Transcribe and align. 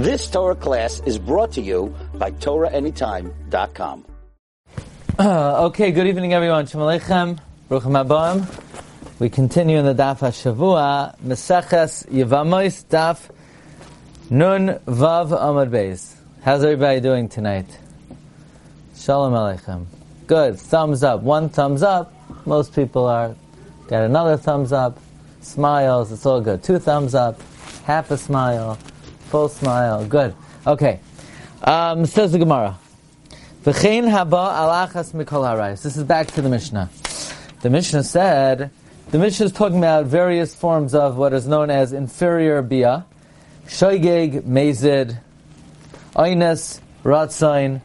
This 0.00 0.30
Torah 0.30 0.54
class 0.54 1.02
is 1.04 1.18
brought 1.18 1.52
to 1.52 1.60
you 1.60 1.94
by 2.14 2.30
TorahAnytime.com. 2.30 4.06
Uh, 5.18 5.66
okay, 5.66 5.92
good 5.92 6.06
evening 6.06 6.32
everyone. 6.32 6.64
Shalom 6.64 6.98
Aleichem. 6.98 7.38
Abam. 7.68 9.18
We 9.18 9.28
continue 9.28 9.76
in 9.76 9.84
the 9.84 9.92
Daf 9.92 10.20
HaShavua, 10.20 11.18
Meseches 11.20 12.08
Yevamos, 12.08 12.86
Daf 12.86 13.28
Nun 14.30 14.68
Vav 14.86 15.38
Amad 15.38 15.68
Beis. 15.68 16.14
How's 16.44 16.64
everybody 16.64 17.00
doing 17.00 17.28
tonight? 17.28 17.66
Shalom 18.96 19.34
Aleichem. 19.34 19.84
Good. 20.26 20.58
Thumbs 20.58 21.04
up. 21.04 21.20
One 21.20 21.50
thumbs 21.50 21.82
up. 21.82 22.14
Most 22.46 22.74
people 22.74 23.04
are. 23.04 23.34
Got 23.88 24.04
another 24.04 24.38
thumbs 24.38 24.72
up. 24.72 24.98
Smiles. 25.42 26.10
It's 26.10 26.24
all 26.24 26.40
good. 26.40 26.62
Two 26.62 26.78
thumbs 26.78 27.14
up. 27.14 27.38
Half 27.84 28.10
a 28.12 28.16
smile. 28.16 28.78
Full 29.30 29.48
smile. 29.48 30.04
Good. 30.06 30.34
Okay. 30.66 30.98
Um, 31.62 32.04
says 32.04 32.32
the 32.32 32.38
Gemara. 32.38 32.78
V'chein 33.62 34.10
haba 34.10 34.28
alachas 34.28 35.12
mikol 35.12 35.44
harayis. 35.44 35.82
This 35.82 35.96
is 35.96 36.02
back 36.02 36.26
to 36.32 36.42
the 36.42 36.48
Mishnah. 36.48 36.90
The 37.60 37.70
Mishnah 37.70 38.02
said, 38.02 38.72
the 39.12 39.18
Mishnah 39.18 39.46
is 39.46 39.52
talking 39.52 39.78
about 39.78 40.06
various 40.06 40.52
forms 40.54 40.96
of 40.96 41.16
what 41.16 41.32
is 41.32 41.46
known 41.46 41.70
as 41.70 41.92
inferior 41.92 42.60
bia, 42.60 43.06
shoigeg, 43.66 44.42
mezid, 44.42 45.18
oines, 46.16 46.80
ratzain, 47.04 47.82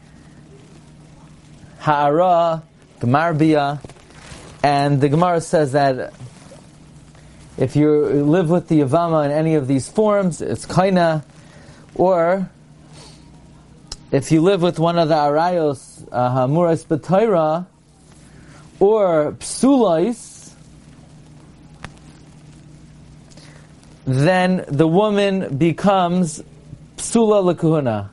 ha'ara, 1.78 2.64
gemar 2.98 3.38
bia, 3.38 3.80
and 4.64 5.00
the 5.00 5.08
Gemara 5.08 5.40
says 5.40 5.72
that 5.72 6.12
if 7.56 7.76
you 7.76 8.04
live 8.24 8.50
with 8.50 8.66
the 8.66 8.80
Yavama 8.80 9.26
in 9.26 9.30
any 9.30 9.54
of 9.54 9.68
these 9.68 9.88
forms, 9.88 10.40
it's 10.40 10.66
kaina, 10.66 11.24
or 11.96 12.50
if 14.12 14.30
you 14.30 14.40
live 14.40 14.62
with 14.62 14.78
one 14.78 14.98
of 14.98 15.08
the 15.08 15.14
arayos, 15.14 16.06
uh, 16.12 16.30
hamuras 16.30 16.86
b'toira, 16.86 17.66
or 18.78 19.32
psulais, 19.40 20.52
then 24.04 24.64
the 24.68 24.86
woman 24.86 25.56
becomes 25.56 26.42
psula 26.96 27.54
lekuhuna. 27.54 28.10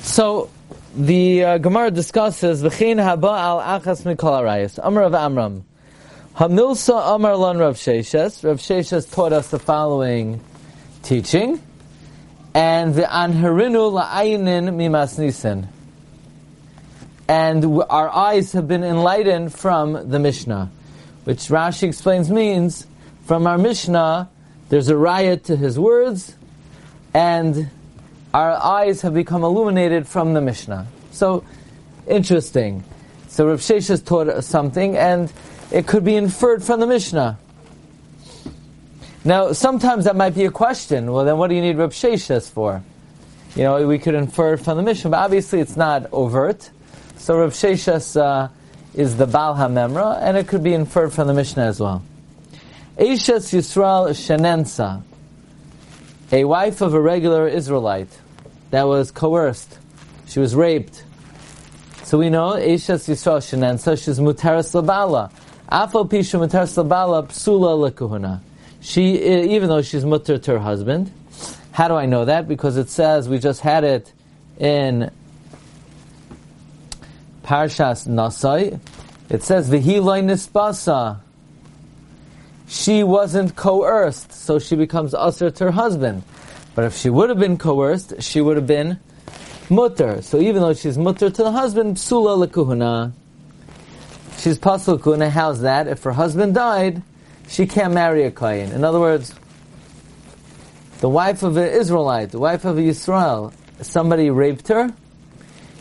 So 0.00 0.50
the 0.96 1.44
uh, 1.44 1.58
Gemara 1.58 1.90
discusses 1.90 2.62
v'chein 2.62 2.96
haba 2.96 3.38
al 3.38 3.80
achas 3.80 4.02
mikol 4.04 4.42
arayos. 4.42 4.78
Amar 4.82 5.02
of 5.02 5.14
Amram. 5.14 5.64
Hamilsa 6.36 7.14
Amar 7.14 7.36
Lan 7.36 7.58
Rav 7.58 7.74
Sheshes. 7.74 8.44
Rav 8.44 8.58
Sheshes 8.58 9.12
taught 9.12 9.32
us 9.32 9.48
the 9.48 9.58
following 9.58 10.40
teaching 11.04 11.62
and 12.54 12.94
the 12.94 13.02
anharinu 13.02 13.92
la'ayinin 13.92 14.74
mimas 14.74 15.18
nisan. 15.18 15.68
And 17.28 17.82
our 17.88 18.08
eyes 18.08 18.52
have 18.52 18.68
been 18.68 18.84
enlightened 18.84 19.54
from 19.54 20.10
the 20.10 20.18
Mishnah, 20.18 20.70
which 21.24 21.38
Rashi 21.48 21.84
explains 21.84 22.30
means 22.30 22.86
from 23.24 23.46
our 23.46 23.58
Mishnah 23.58 24.28
there's 24.68 24.88
a 24.88 24.96
riot 24.96 25.44
to 25.44 25.56
his 25.56 25.78
words, 25.78 26.34
and 27.12 27.68
our 28.32 28.52
eyes 28.52 29.02
have 29.02 29.14
become 29.14 29.44
illuminated 29.44 30.06
from 30.06 30.34
the 30.34 30.40
Mishnah. 30.40 30.86
So 31.12 31.44
interesting. 32.06 32.82
So 33.28 33.48
Rav 33.48 33.60
Sheshes 33.60 34.04
taught 34.04 34.28
us 34.28 34.46
something, 34.46 34.96
and 34.96 35.32
it 35.70 35.86
could 35.86 36.04
be 36.04 36.16
inferred 36.16 36.62
from 36.62 36.80
the 36.80 36.86
Mishnah. 36.86 37.38
Now, 39.26 39.52
sometimes 39.52 40.04
that 40.04 40.16
might 40.16 40.34
be 40.34 40.44
a 40.44 40.50
question. 40.50 41.10
Well, 41.10 41.24
then 41.24 41.38
what 41.38 41.48
do 41.48 41.54
you 41.54 41.62
need 41.62 41.78
Reb 41.78 41.92
Sheshes 41.92 42.50
for? 42.50 42.82
You 43.56 43.62
know, 43.62 43.86
we 43.86 43.98
could 43.98 44.14
infer 44.14 44.58
from 44.58 44.76
the 44.76 44.82
Mishnah, 44.82 45.10
but 45.10 45.16
obviously 45.16 45.60
it's 45.60 45.76
not 45.76 46.12
overt. 46.12 46.68
So 47.16 47.38
Reb 47.38 47.52
Sheshes 47.52 48.20
uh, 48.20 48.48
is 48.92 49.16
the 49.16 49.26
Baal 49.26 49.54
HaMemra, 49.54 50.18
and 50.20 50.36
it 50.36 50.46
could 50.46 50.62
be 50.62 50.74
inferred 50.74 51.14
from 51.14 51.26
the 51.26 51.32
Mishnah 51.32 51.64
as 51.64 51.80
well. 51.80 52.02
Eishes 52.98 53.50
Yisrael 53.54 54.10
Shenensa, 54.10 55.02
a 56.30 56.44
wife 56.44 56.82
of 56.82 56.92
a 56.92 57.00
regular 57.00 57.48
Israelite 57.48 58.10
that 58.72 58.82
was 58.82 59.10
coerced. 59.10 59.78
She 60.26 60.38
was 60.38 60.54
raped. 60.54 61.02
So 62.02 62.18
we 62.18 62.28
know 62.28 62.52
Eishes 62.52 63.08
Yisrael 63.08 63.38
Shenensa, 63.38 63.96
she's 64.04 64.18
Muteres 64.18 64.78
Labala. 64.78 65.32
Afal 65.72 66.10
Pisha 66.10 66.38
Muteres 66.38 66.76
Labala 66.76 67.26
Psula 67.26 67.90
Lekuhuna 67.90 68.40
she, 68.84 69.18
even 69.54 69.70
though 69.70 69.80
she's 69.80 70.04
mutter 70.04 70.36
to 70.36 70.50
her 70.52 70.58
husband. 70.58 71.10
How 71.72 71.88
do 71.88 71.94
I 71.94 72.04
know 72.04 72.26
that? 72.26 72.46
Because 72.46 72.76
it 72.76 72.90
says, 72.90 73.30
we 73.30 73.38
just 73.38 73.62
had 73.62 73.82
it 73.82 74.12
in 74.58 75.10
Parshas 77.42 78.06
Nasai. 78.06 78.78
It 79.30 79.42
says, 79.42 79.70
V'hiloi 79.70 80.22
nispasa. 80.22 81.20
She 82.68 83.02
wasn't 83.02 83.56
coerced, 83.56 84.32
so 84.32 84.58
she 84.58 84.76
becomes 84.76 85.14
usher 85.14 85.50
to 85.50 85.64
her 85.64 85.70
husband. 85.70 86.22
But 86.74 86.84
if 86.84 86.94
she 86.94 87.08
would 87.08 87.30
have 87.30 87.38
been 87.38 87.56
coerced, 87.56 88.22
she 88.22 88.42
would 88.42 88.56
have 88.56 88.66
been 88.66 89.00
mutter. 89.70 90.20
So 90.20 90.38
even 90.40 90.60
though 90.60 90.74
she's 90.74 90.98
mutter 90.98 91.30
to 91.30 91.42
the 91.42 91.52
husband, 91.52 91.96
psula 91.96 92.46
lekuhuna. 92.46 93.12
She's 94.36 94.58
pasul 94.58 95.02
kuna. 95.02 95.30
How's 95.30 95.62
that? 95.62 95.88
If 95.88 96.02
her 96.02 96.12
husband 96.12 96.54
died, 96.54 97.02
she 97.48 97.66
can't 97.66 97.92
marry 97.92 98.24
a 98.24 98.30
Kayin. 98.30 98.72
In 98.72 98.84
other 98.84 99.00
words, 99.00 99.34
the 101.00 101.08
wife 101.08 101.42
of 101.42 101.56
an 101.56 101.68
Israelite, 101.68 102.30
the 102.30 102.38
wife 102.38 102.64
of 102.64 102.78
Israel, 102.78 103.52
somebody 103.82 104.30
raped 104.30 104.68
her, 104.68 104.92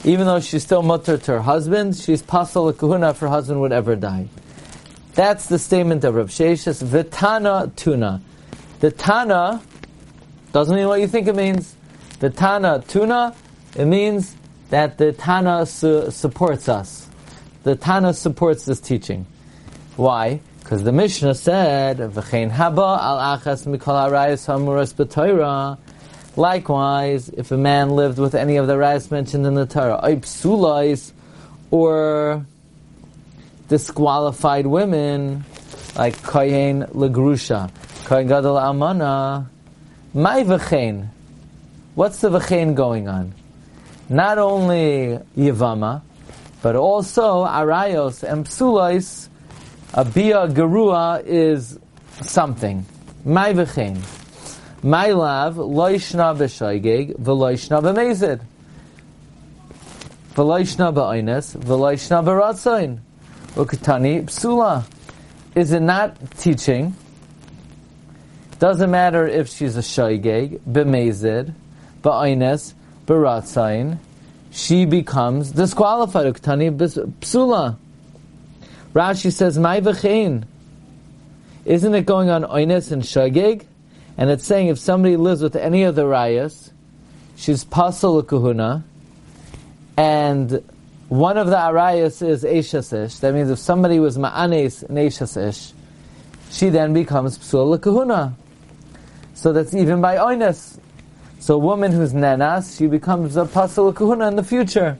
even 0.04 0.26
though 0.26 0.42
she's 0.42 0.64
still 0.64 0.82
mutter 0.82 1.18
to 1.18 1.32
her 1.32 1.42
husband, 1.42 1.96
she's 1.96 2.22
pasul 2.22 2.70
a 2.70 2.74
kahuna 2.74 3.12
if 3.12 3.20
her 3.20 3.30
husband 3.30 3.62
would 3.62 3.72
ever 3.72 3.96
die. 3.96 4.28
That's 5.14 5.46
the 5.46 5.60
statement 5.60 6.04
of 6.04 6.16
Rav 6.16 6.30
Sheshes, 6.30 6.84
Vitana 6.84 7.74
Tuna. 7.76 8.22
The 8.80 8.92
Tana 8.92 9.62
doesn't 10.52 10.76
mean 10.76 10.88
what 10.88 11.00
you 11.00 11.08
think 11.08 11.28
it 11.28 11.36
means. 11.36 11.76
The 12.20 12.30
Tana 12.30 12.84
Tuna, 12.88 13.36
it 13.78 13.86
means 13.86 14.36
that 14.72 14.98
the 14.98 15.14
Tana 15.14 15.66
su- 15.66 16.10
supports 16.12 16.68
us. 16.68 17.08
The 17.64 17.76
Tana 17.76 18.14
supports 18.14 18.66
this 18.66 18.82
teaching. 18.82 19.26
Why? 19.96 20.42
Because 20.74 20.86
the 20.86 20.92
Mishnah 20.92 21.36
said, 21.36 21.98
"V'chein 22.00 22.50
haba 22.50 22.98
al 23.00 23.38
achas 23.38 23.68
mikol 23.68 24.10
arayis 24.10 24.48
hamuras 24.48 24.92
b'Torah." 24.96 25.78
Likewise, 26.36 27.30
if 27.30 27.52
a 27.52 27.58
man 27.58 27.92
lived 27.92 28.18
with 28.18 28.34
any 28.34 28.56
of 28.56 28.66
the 28.66 28.74
rayas 28.74 29.12
mentioned 29.12 29.46
in 29.46 29.54
the 29.54 29.68
Torah, 29.68 30.02
psulais, 30.26 31.12
or 31.70 32.44
disqualified 33.68 34.66
women, 34.66 35.46
like 35.96 36.20
kohen 36.24 36.86
legrusha, 36.86 37.70
kohen 38.06 38.26
gadol 38.26 38.58
amana, 38.58 39.48
my 40.16 40.42
v'chein. 40.42 41.10
What's 41.94 42.18
the 42.18 42.32
v'chein 42.32 42.74
going 42.74 43.08
on? 43.08 43.36
Not 44.10 44.40
only 44.40 45.20
yivama, 45.38 46.02
but 46.64 46.76
also 46.76 47.46
arayos 47.46 48.24
and 48.24 48.48
psulais 48.48 49.30
a 49.94 50.04
bia 50.04 50.48
gerua 50.48 51.24
is 51.24 51.78
something. 52.22 52.86
My 53.24 53.54
v'chein. 53.54 54.02
My 54.82 55.12
lav 55.12 55.56
loishna 55.56 56.36
b'shoigeg 56.36 57.18
v'loishna 57.18 57.82
b'mezid. 57.82 58.42
V'loishna 60.34 60.94
b'oines 60.94 61.56
v'loishna 61.58 62.24
b'ratzain. 62.24 63.00
Ukatani 63.56 64.24
psula. 64.24 64.84
Is 65.54 65.72
it 65.72 65.82
not 65.82 66.18
teaching? 66.40 66.96
Doesn't 68.58 68.90
matter 68.90 69.28
if 69.28 69.50
she's 69.50 69.78
a 69.78 69.82
shoigeg, 69.82 70.60
b'mezid, 70.62 71.54
b'oines, 72.02 72.74
b'ratzain. 73.06 74.00
She 74.50 74.86
becomes 74.86 75.52
disqualified. 75.52 76.34
Uktani 76.34 76.72
psula. 77.20 77.78
Rashi 78.94 79.32
says, 79.32 79.58
"My 79.58 79.82
v'chein." 79.82 80.44
Isn't 81.66 81.96
it 81.96 82.06
going 82.06 82.30
on 82.30 82.44
oines 82.44 82.92
and 82.92 83.02
shagig? 83.04 83.64
And 84.18 84.30
it's 84.30 84.46
saying 84.46 84.68
if 84.68 84.78
somebody 84.78 85.18
lives 85.18 85.42
with 85.42 85.56
any 85.56 85.84
of 85.84 85.96
the 85.96 86.04
rayas, 86.04 86.72
she's 87.36 87.66
pasal 87.66 88.22
kuhuna, 88.22 88.84
and 89.98 90.64
one 91.10 91.38
of 91.38 91.48
the 91.48 91.56
arayas 91.56 92.26
is 92.28 92.44
eshasish. 92.44 93.20
That 93.22 93.34
means 93.34 93.50
if 93.50 93.60
somebody 93.60 94.00
was 94.00 94.18
ma'anes 94.18 94.84
and 94.84 94.98
eshasish, 94.98 95.74
she 96.52 96.70
then 96.70 96.94
becomes 96.94 97.40
psul 97.40 97.82
kahuna. 97.82 98.36
So 99.34 99.52
that's 99.54 99.74
even 99.74 100.02
by 100.02 100.18
oines. 100.18 100.80
So 101.40 101.56
a 101.56 101.58
woman 101.58 101.92
who's 101.92 102.14
nenas, 102.14 102.78
she 102.78 102.88
becomes 102.88 103.36
a 103.36 103.46
pasal 103.46 103.94
kahuna 103.94 104.28
in 104.28 104.36
the 104.36 104.44
future. 104.44 104.98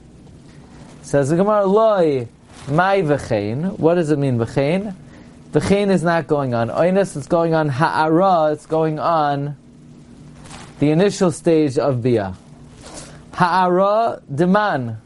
Says 1.02 1.30
the 1.30 1.36
Gemara, 1.36 1.66
loy 1.66 2.28
my 2.68 3.02
v'chein. 3.02 3.78
What 3.78 3.94
does 3.94 4.10
it 4.10 4.18
mean 4.18 4.38
v'chein? 4.38 4.94
V'chein 5.52 5.90
is 5.90 6.02
not 6.02 6.26
going 6.26 6.54
on 6.54 6.68
oinus. 6.68 7.16
It's 7.16 7.26
going 7.26 7.54
on 7.54 7.68
ha'ara. 7.68 8.52
It's 8.52 8.66
going 8.66 8.98
on 8.98 9.56
the 10.78 10.90
initial 10.90 11.30
stage 11.30 11.78
of 11.78 12.02
Bia. 12.02 12.34
Ha'ara 13.32 14.20
deman. 14.32 14.96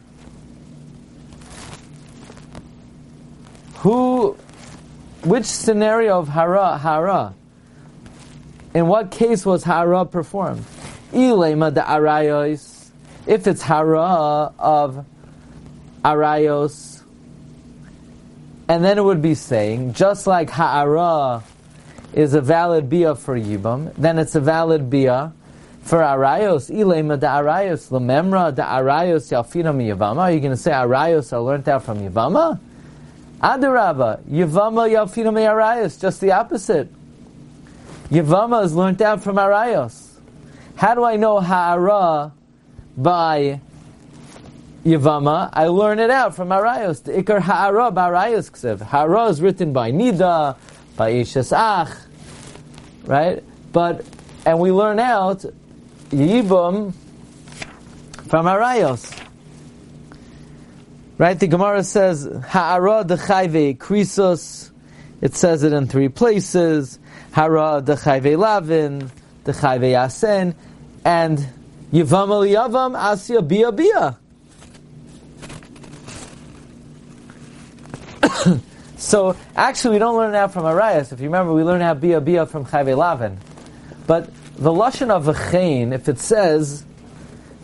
Who, 3.78 4.36
which 5.24 5.44
scenario 5.44 6.18
of 6.18 6.28
hara, 6.28 6.78
hara? 6.78 7.34
In 8.74 8.88
what 8.88 9.10
case 9.10 9.46
was 9.46 9.64
hara 9.64 10.04
performed? 10.04 10.64
Ilema 11.12 11.72
de 11.72 11.80
arayos. 11.80 12.90
If 13.26 13.46
it's 13.46 13.62
hara 13.62 14.52
of 14.58 15.04
arayos, 16.04 16.97
and 18.68 18.84
then 18.84 18.98
it 18.98 19.04
would 19.04 19.22
be 19.22 19.34
saying, 19.34 19.94
just 19.94 20.26
like 20.26 20.50
ha'ara 20.50 21.42
is 22.12 22.34
a 22.34 22.40
valid 22.40 22.88
bia 22.88 23.14
for 23.14 23.38
yibam, 23.38 23.92
then 23.94 24.18
it's 24.18 24.34
a 24.34 24.40
valid 24.40 24.90
bia 24.90 25.32
for 25.82 25.98
arayos. 25.98 26.70
Ilema 26.70 27.18
de 27.18 27.26
arayos, 27.26 27.90
lememra 27.90 28.54
de 28.54 28.62
arayos 28.62 29.30
yalfina 29.32 29.74
mi 29.74 29.88
yavama. 29.88 30.18
Are 30.18 30.32
you 30.32 30.40
going 30.40 30.52
to 30.52 30.56
say 30.56 30.70
arayos 30.70 31.32
I 31.32 31.38
learned 31.38 31.64
that 31.64 31.82
from 31.82 31.98
yavama? 32.00 32.60
Adaraba, 33.40 34.20
Yavama 34.24 34.90
Yalfina 34.90 35.32
me 35.32 35.42
Arayos, 35.42 36.00
just 36.00 36.20
the 36.20 36.32
opposite. 36.32 36.88
Yavama 38.10 38.64
is 38.64 38.74
learned 38.74 39.00
out 39.00 39.22
from 39.22 39.36
Arayos. 39.36 40.14
How 40.74 40.94
do 40.96 41.04
I 41.04 41.16
know 41.16 41.38
Ha'ara 41.38 42.32
by 42.96 43.60
Yavama? 44.88 45.50
I 45.52 45.66
learn 45.66 45.98
it 45.98 46.10
out 46.10 46.34
from 46.34 46.48
Arayos. 46.48 47.02
The 47.02 47.12
Ikar 47.12 47.40
Ha'ara 47.40 47.90
by 47.90 48.10
Arayos 48.10 48.50
Ksev. 48.50 48.80
Ha'ara 48.80 49.26
is 49.26 49.42
written 49.42 49.72
by 49.72 49.92
Nida, 49.92 50.56
by 50.96 51.12
Ishas 51.12 51.52
Ach, 51.54 51.94
right? 53.04 53.44
But, 53.72 54.04
and 54.46 54.58
we 54.58 54.72
learn 54.72 54.98
out 54.98 55.44
Yibam 56.10 56.94
from 58.28 58.46
Arayos. 58.46 59.14
Right? 61.18 61.38
The 61.38 61.48
Gemara 61.48 61.84
says, 61.84 62.24
Ha'ara 62.48 63.04
dechayve 63.04 63.76
krisos. 63.76 64.70
It 65.20 65.34
says 65.34 65.64
it 65.64 65.72
in 65.72 65.86
three 65.88 66.08
places. 66.08 66.98
Ha'ara 67.32 67.82
dechayve 67.84 68.38
lavin, 68.38 69.10
dechayve 69.44 69.92
yasen, 69.92 70.54
and 71.04 71.38
Yivam 71.92 72.48
yavam 72.48 72.96
asya 72.96 73.46
bia 73.46 73.72
bia. 73.72 74.18
So, 78.98 79.36
actually, 79.56 79.92
we 79.94 79.98
don't 80.00 80.16
learn 80.16 80.32
that 80.32 80.52
from 80.52 80.64
Arias. 80.64 81.12
If 81.12 81.20
you 81.20 81.26
remember, 81.26 81.54
we 81.54 81.62
learn 81.62 81.80
how 81.80 81.94
bia 81.94 82.20
bia 82.20 82.46
from 82.46 82.66
chayve 82.66 82.96
lavin. 82.96 83.38
But 84.08 84.28
the 84.56 84.72
lashon 84.72 85.10
of 85.10 85.24
v'chein, 85.26 85.94
if 85.94 86.08
it 86.08 86.18
says 86.18 86.84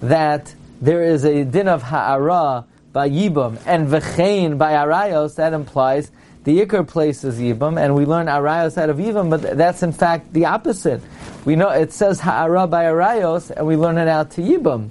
that 0.00 0.54
there 0.80 1.02
is 1.02 1.24
a 1.24 1.44
din 1.44 1.66
of 1.66 1.82
ha'ara 1.82 2.66
by 2.92 3.10
Yibam 3.10 3.58
and 3.66 3.88
V'chein 3.88 4.58
by 4.58 4.72
Arayos, 4.74 5.34
that 5.34 5.52
implies 5.52 6.10
the 6.44 6.64
Iker 6.64 6.86
place 6.86 7.24
is 7.24 7.40
Yibam, 7.40 7.82
and 7.82 7.96
we 7.96 8.04
learn 8.04 8.26
Arayos 8.26 8.76
out 8.76 8.90
of 8.90 8.98
Yibam, 8.98 9.30
but 9.30 9.56
that's 9.56 9.82
in 9.82 9.92
fact 9.92 10.32
the 10.32 10.44
opposite. 10.44 11.02
We 11.44 11.56
know 11.56 11.70
it 11.70 11.92
says 11.92 12.20
Ha'ara 12.20 12.68
by 12.68 12.84
Arayos, 12.84 13.50
and 13.50 13.66
we 13.66 13.76
learn 13.76 13.98
it 13.98 14.06
out 14.06 14.30
to 14.32 14.42
Yibam. 14.42 14.90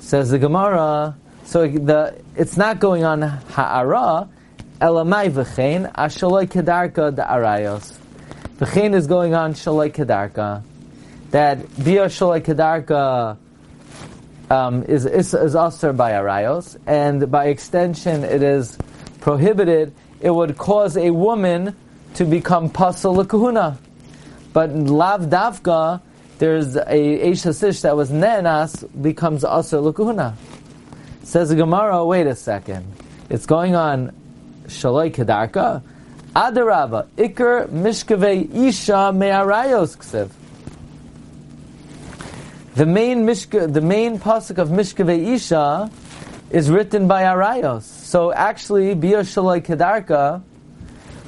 Says 0.00 0.30
the 0.30 0.38
Gemara, 0.38 1.16
so 1.44 1.68
the 1.68 2.23
it's 2.36 2.56
not 2.56 2.80
going 2.80 3.04
on 3.04 3.22
Ha'ara, 3.22 4.28
Elamai 4.80 5.30
V'chein, 5.30 5.92
Ashaloi 5.92 6.46
Kedarka 6.46 7.14
da 7.14 7.28
Arayos. 7.28 7.96
V'chein 8.58 8.94
is 8.94 9.06
going 9.06 9.34
on 9.34 9.54
Shaloi 9.54 9.92
Kedarka. 9.92 10.62
That 11.30 11.58
Bia 11.82 12.06
Shaloi 12.06 12.40
Kedarka 12.40 13.36
um, 14.50 14.82
is, 14.84 15.06
is, 15.06 15.32
is 15.34 15.54
usher 15.54 15.92
by 15.92 16.12
arayos, 16.12 16.76
and 16.86 17.30
by 17.30 17.46
extension 17.46 18.24
it 18.24 18.42
is 18.42 18.76
prohibited, 19.20 19.94
it 20.20 20.30
would 20.30 20.58
cause 20.58 20.96
a 20.96 21.10
woman 21.10 21.74
to 22.14 22.24
become 22.24 22.70
pasal 22.70 23.26
kahuna. 23.28 23.78
But 24.52 24.70
lav 24.70 25.22
davka, 25.22 26.00
there's 26.38 26.76
a 26.76 26.82
Eish 26.82 27.82
that 27.82 27.96
was 27.96 28.10
nenas, 28.10 28.84
becomes 29.00 29.44
usher 29.44 29.80
l'kahuna. 29.80 30.34
Says 31.24 31.48
the 31.48 31.56
Gemara, 31.56 32.04
wait 32.04 32.26
a 32.26 32.34
second. 32.34 32.86
It's 33.28 33.46
going 33.46 33.74
on 33.74 34.12
shaloi 34.66 35.12
kedarka. 35.12 35.82
Adarava, 36.36 37.06
ikr 37.16 37.68
mishkave 37.68 38.54
isha 38.54 39.12
me'arayos 39.12 39.96
ksiv. 39.96 40.30
The 42.74 42.86
main 42.86 43.24
mishka, 43.24 43.72
the 43.72 43.80
main 43.80 44.18
pasuk 44.18 44.58
of 44.58 44.68
Mishkave 44.68 45.32
Isha 45.34 45.88
is 46.50 46.70
written 46.72 47.06
by 47.06 47.22
Arayos. 47.22 47.82
So 47.82 48.32
actually, 48.32 48.94
Bia 48.94 49.20
Shaloi 49.20 49.62
Kedarka, 49.62 50.42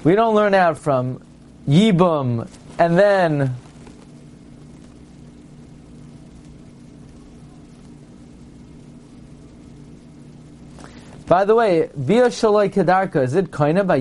we 0.02 0.16
don't 0.16 0.34
learn 0.34 0.54
out 0.54 0.76
from 0.76 1.24
Yibum 1.68 2.48
and 2.80 2.98
then 2.98 3.54
By 11.26 11.44
the 11.44 11.56
way, 11.56 11.90
Bia 12.06 12.26
Shaloi 12.26 12.70
Kedarka, 12.70 13.24
is 13.24 13.34
it 13.34 13.50
Koina 13.50 13.84
by 13.84 13.98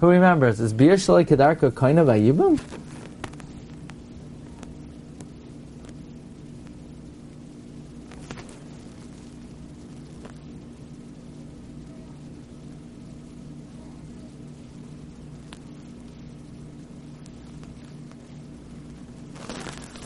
Who 0.00 0.08
remembers? 0.08 0.58
Is 0.58 0.72
Bia 0.72 0.94
Shaloi 0.94 1.24
Kedarka 1.24 1.70
Koina 1.70 2.04
by 2.04 2.18
Yibum? 2.18 2.60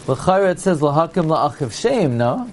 L'chayra 0.06 0.50
it 0.50 0.60
says 0.60 0.80
lahakim 0.80 1.28
la'achiv 1.28 1.72
shame, 1.72 2.18
no? 2.18 2.50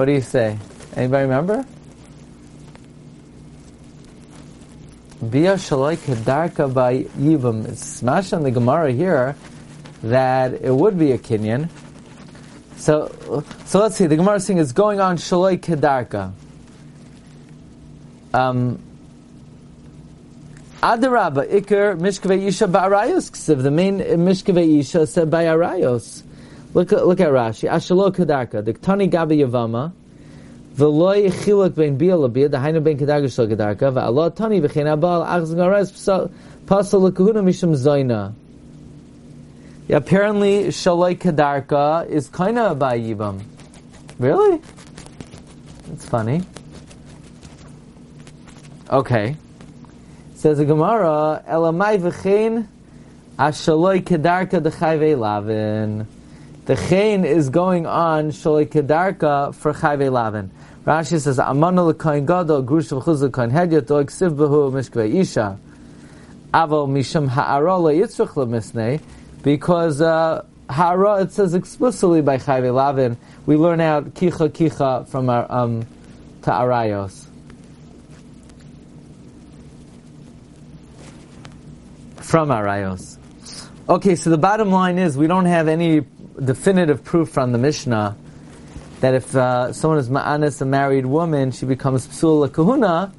What 0.00 0.06
do 0.06 0.12
you 0.12 0.22
say? 0.22 0.56
Anybody 0.96 1.24
remember? 1.24 1.66
Bia 5.20 5.56
shaloi 5.56 6.72
by 6.72 7.02
yivam. 7.02 7.68
It's 7.68 7.84
smashed 7.84 8.32
on 8.32 8.42
the 8.42 8.50
Gemara 8.50 8.92
here 8.92 9.36
that 10.02 10.54
it 10.54 10.74
would 10.74 10.98
be 10.98 11.12
a 11.12 11.18
Kenyan. 11.18 11.68
So, 12.76 13.44
so 13.66 13.80
let's 13.80 13.96
see. 13.96 14.06
The 14.06 14.16
Gemara 14.16 14.40
thing 14.40 14.56
is 14.56 14.72
going 14.72 15.00
on 15.00 15.18
shaloi 15.18 15.58
kedarka. 15.58 16.32
Um, 18.32 18.80
Adarabba, 20.82 21.46
Iker, 21.46 22.00
Mishkave 22.00 22.40
Ba'arayos 22.70 23.30
Ksiv. 23.32 23.62
The 23.62 23.70
main 23.70 23.98
Mishkave 23.98 24.80
Isha 24.80 25.06
said 25.06 25.30
by 25.30 25.44
Arayos. 25.44 26.22
Look, 26.72 26.92
look 26.92 27.20
at 27.20 27.28
Rashi. 27.28 27.68
Ashalo 27.70 28.14
Kadarka. 28.14 28.64
The 28.64 28.74
Ktani 28.74 29.10
Gabi 29.10 29.38
Yavama. 29.46 29.92
V'loy 30.76 31.30
chiluk 31.30 31.74
ben 31.74 31.96
bia 31.96 32.16
labia, 32.16 32.48
the 32.48 32.56
hainu 32.56 32.82
ben 32.82 32.96
kedarka 32.96 33.34
shal 33.34 33.48
kedarka, 33.48 33.92
v'allah 33.92 34.34
tani 34.34 34.60
v'chein 34.60 34.86
abal, 34.86 35.26
achz 35.26 35.52
gares, 35.54 35.90
pasal 36.64 37.10
lekahuna 37.10 37.42
mishum 37.42 37.74
zoina. 37.74 38.32
Apparently, 39.92 40.68
shalai 40.68 41.18
kedarka 41.18 42.08
is 42.08 42.28
kinda 42.28 42.74
by 42.76 42.98
yibam. 42.98 43.42
Really? 44.20 44.62
That's 45.88 46.06
funny. 46.06 46.42
Okay. 48.88 49.36
Says 50.36 50.58
the 50.58 50.64
Gemara, 50.64 51.42
Elamai 51.48 51.98
v'chein 51.98 52.68
ashaloi 53.36 54.02
kedarka 54.04 54.60
dechayve 54.62 55.18
lavin. 55.18 56.06
The 56.66 56.76
chain 56.76 57.24
is 57.24 57.50
going 57.50 57.86
on 57.86 58.30
shaloi 58.30 58.66
kedarka 58.66 59.54
for 59.54 59.72
chayve 59.72 60.10
lavin. 60.10 60.50
Rashi 60.84 61.20
says, 61.20 61.38
Amana 61.38 61.84
l'koin 61.84 62.26
gadol 62.26 62.62
grush 62.62 62.90
v'chuz 62.90 63.22
l'koin 63.22 63.50
hedyot 63.50 63.86
do 63.86 63.94
eksiv 63.94 64.36
b'hu 64.36 64.70
mishkve 64.70 65.14
isha. 65.20 65.58
Aval 66.54 66.88
misham 66.88 67.28
ha'ara 67.28 67.78
yitzrach 67.94 68.36
l'misnei 68.36 69.00
because 69.42 70.00
uh, 70.00 70.44
ha'ara 70.68 71.22
it 71.22 71.32
says 71.32 71.54
explicitly 71.54 72.20
by 72.20 72.38
chayve 72.38 72.72
lavin. 72.72 73.16
We 73.46 73.56
learn 73.56 73.80
out 73.80 74.14
kicha 74.14 74.50
kicha 74.50 75.08
from 75.08 75.28
our 75.28 75.50
um, 75.50 75.86
to 76.42 76.50
arayos. 76.50 77.26
from 82.30 82.50
Arayos. 82.50 83.18
Okay, 83.88 84.14
so 84.14 84.30
the 84.30 84.38
bottom 84.38 84.70
line 84.70 84.98
is 84.98 85.18
we 85.18 85.26
don't 85.26 85.46
have 85.46 85.66
any 85.66 86.02
definitive 86.42 87.04
proof 87.04 87.30
from 87.30 87.52
the 87.52 87.58
Mishnah 87.58 88.16
that 89.00 89.14
if 89.14 89.34
uh, 89.34 89.72
someone 89.72 89.98
is 89.98 90.08
ma'anis, 90.08 90.60
a 90.60 90.64
married 90.64 91.06
woman, 91.06 91.52
she 91.52 91.66
becomes 91.66 92.06
psula 92.06 92.52
kahuna, 92.52 93.12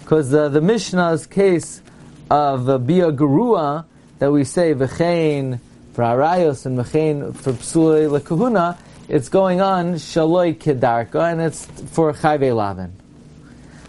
Because 0.00 0.32
uh, 0.32 0.48
the 0.48 0.60
Mishnah's 0.60 1.26
case 1.26 1.82
of 2.30 2.68
uh, 2.68 2.78
Bia 2.78 3.12
that 3.12 4.32
we 4.32 4.44
say 4.44 4.74
V'chein 4.74 5.60
for 5.92 6.02
Arayos 6.02 6.64
and 6.66 6.78
V'chein 6.78 7.34
for 7.36 7.52
Psulei 7.52 8.08
Lekahuna, 8.20 8.78
it's 9.08 9.28
going 9.28 9.60
on 9.60 9.94
Shaloi 9.94 10.56
Kedarka, 10.56 11.32
and 11.32 11.40
it's 11.40 11.66
for 11.92 12.12
Chayve 12.12 12.54
Lavin. 12.54 12.92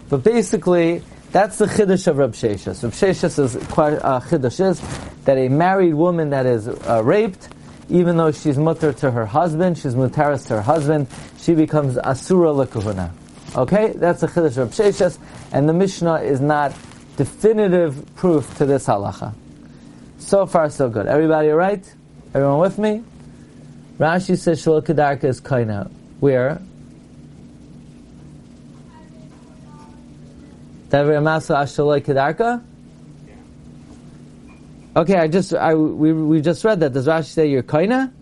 But 0.08 0.22
basically, 0.22 1.02
that's 1.32 1.58
the 1.58 1.66
chiddush 1.66 2.06
of 2.06 2.18
Rab 2.18 2.32
Sheshas. 2.32 2.82
Rab 2.82 2.92
Sheshas 2.92 3.38
is 3.38 3.56
uh, 3.56 4.20
chiddush 4.20 4.60
is 4.70 4.80
that 5.24 5.36
a 5.36 5.48
married 5.48 5.94
woman 5.94 6.30
that 6.30 6.46
is 6.46 6.68
uh, 6.68 7.02
raped, 7.04 7.48
even 7.90 8.16
though 8.16 8.32
she's 8.32 8.58
mutter 8.58 8.92
to 8.92 9.10
her 9.10 9.26
husband, 9.26 9.78
she's 9.78 9.94
mutaris 9.94 10.46
to 10.48 10.56
her 10.56 10.62
husband, 10.62 11.06
she 11.38 11.54
becomes 11.54 11.96
asura 11.96 12.50
lekuhuna. 12.50 13.10
Okay, 13.56 13.92
that's 13.96 14.20
the 14.20 14.26
chiddush 14.26 14.58
of 14.58 14.58
Rab 14.58 14.70
Sheshas, 14.70 15.18
and 15.52 15.68
the 15.68 15.72
Mishnah 15.72 16.16
is 16.16 16.40
not 16.40 16.74
definitive 17.16 18.14
proof 18.16 18.56
to 18.58 18.66
this 18.66 18.86
halacha. 18.86 19.32
So 20.18 20.44
far, 20.46 20.68
so 20.68 20.90
good. 20.90 21.06
Everybody, 21.06 21.48
right? 21.48 21.82
Everyone 22.34 22.58
with 22.58 22.78
me? 22.78 23.02
Rashi 23.98 24.38
says 24.38 24.60
Shalom 24.60 24.82
Kedarka 24.82 25.24
is 25.24 25.40
kaina. 25.40 25.90
Where? 26.20 26.60
Kedarka? 30.90 32.62
Okay, 34.98 35.14
I 35.14 35.28
just 35.28 35.54
I 35.54 35.76
we 35.76 36.12
we 36.12 36.40
just 36.40 36.64
read 36.64 36.80
that. 36.80 36.92
Does 36.92 37.06
Rashi 37.06 37.26
say 37.26 37.48
you're 37.48 37.62
kaina? 37.62 38.12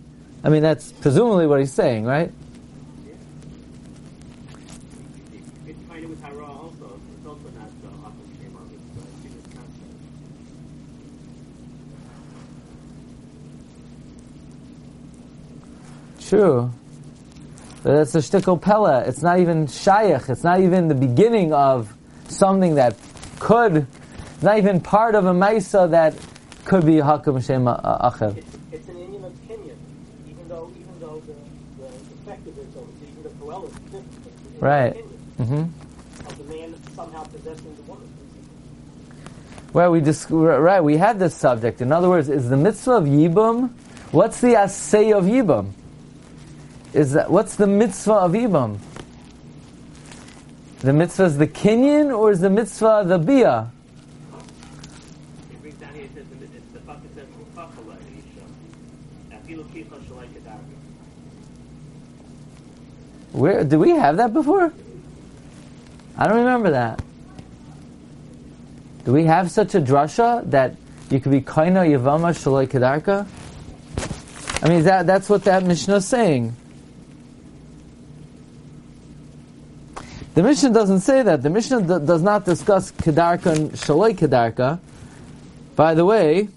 I 0.45 0.51
mean, 0.51 0.63
that's 0.63 0.93
presumably 0.93 1.47
what 1.47 1.59
he's 1.59 1.73
saying, 1.73 2.05
right? 2.05 2.31
True. 16.21 16.71
But 17.83 17.95
that's 17.95 18.15
a 18.17 18.19
shtickle 18.19 18.61
pella. 18.61 19.03
It's 19.05 19.23
not 19.23 19.41
even 19.41 19.67
shayach. 19.67 20.29
It's 20.29 20.45
not 20.45 20.61
even 20.61 20.89
the 20.89 20.95
beginning 20.95 21.55
of 21.55 21.91
something 22.29 22.75
that 22.75 22.99
could, 23.39 23.87
not 24.43 24.59
even 24.59 24.79
part 24.83 25.15
of 25.15 25.25
a 25.25 25.33
maisa 25.33 25.91
that 25.93 26.15
could 26.67 26.85
be 26.85 26.99
a 26.99 27.03
hakum 27.05 27.41
shem 27.41 27.65
acher. 27.65 28.37
It's, 28.73 28.89
an 28.89 28.99
Indian 28.99 29.25
opinion, 29.25 29.79
even 30.29 30.49
though 30.49 30.71
even 30.77 31.01
though 31.01 31.21
the, 31.21 31.35
the 31.81 31.87
effect 31.87 32.47
of 32.49 32.59
it, 32.59 32.67
so 32.75 32.87
even 33.09 33.23
the 33.23 33.29
Coel 33.41 33.67
is 33.67 33.73
different. 33.73 34.61
Right. 34.61 34.97
Mm-hmm. 35.39 36.27
Of 36.27 36.39
the 36.39 36.45
man 36.45 36.75
somehow 36.95 37.23
possessing 37.25 37.77
the 37.77 37.83
woman. 37.83 38.09
Well, 39.73 39.93
we 39.93 40.01
just 40.01 40.29
right. 40.29 40.81
We 40.81 40.97
had 40.97 41.21
this 41.21 41.37
subject. 41.37 41.81
In 41.81 41.93
other 41.93 42.09
words, 42.09 42.29
is 42.29 42.49
the 42.49 42.57
mitzvah 42.57 42.93
of 42.93 43.05
yibum? 43.05 43.71
What's 44.11 44.41
the 44.41 44.57
assay 44.57 45.13
of 45.13 45.25
yibum? 45.25 45.71
Is 46.93 47.13
that 47.13 47.31
what's 47.31 47.55
the 47.55 47.67
mitzvah 47.67 48.15
of 48.15 48.33
yibum? 48.33 48.79
The 50.81 50.93
mitzvah 50.93 51.25
is 51.25 51.39
the 51.39 51.47
kinyan, 51.47 52.17
or 52.17 52.33
is 52.33 52.41
the 52.41 52.51
mitzvah 52.51 53.05
the 53.07 53.19
bia? 53.19 53.71
Where 63.37 63.65
do 63.65 63.79
we 63.79 63.91
have 63.91 64.17
that 64.17 64.33
before? 64.33 64.73
I 66.17 66.27
don't 66.27 66.39
remember 66.39 66.71
that. 66.71 67.03
Do 69.05 69.13
we 69.13 69.25
have 69.25 69.51
such 69.51 69.75
a 69.75 69.81
drasha 69.81 70.51
that 70.51 70.75
you 71.11 71.21
could 71.21 71.33
be 71.33 71.43
kaina 71.43 71.87
yavama 71.87 72.33
shaloi 72.33 72.67
kedarka? 72.67 73.27
I 74.65 74.69
mean, 74.71 74.85
that 74.85 75.07
that's 75.07 75.29
what 75.29 75.45
that 75.45 75.65
Mishnah 75.65 75.97
is 75.97 76.07
saying. 76.07 76.57
The 80.33 80.43
Mishnah 80.43 80.71
doesn't 80.71 81.01
say 81.01 81.23
that. 81.23 81.43
The 81.43 81.51
Mishnah 81.51 81.83
d- 81.83 82.07
does 82.07 82.23
not 82.23 82.47
discuss 82.47 82.91
Kedarka 82.93 83.55
and 83.55 83.71
Shaloi 83.73 84.15
Kedarka. 84.15 84.79
By 85.77 85.95
the 85.95 86.05
way, 86.07 86.49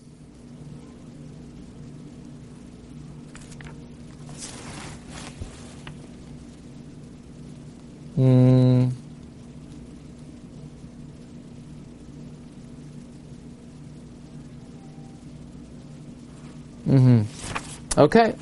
Okay. 18.09 18.33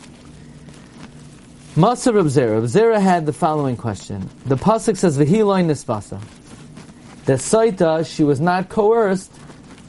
Masa 1.76 2.14
Reb 2.16 2.28
Zera. 2.28 2.62
Zera 2.62 3.02
had 3.02 3.26
the 3.26 3.34
following 3.34 3.76
question. 3.76 4.30
The 4.46 4.56
pasuk 4.56 4.96
says 4.96 5.18
v'hiloi 5.18 5.66
nispasa. 5.66 6.22
The 7.26 7.34
saita 7.34 8.08
she 8.08 8.24
was 8.24 8.40
not 8.40 8.70
coerced, 8.70 9.30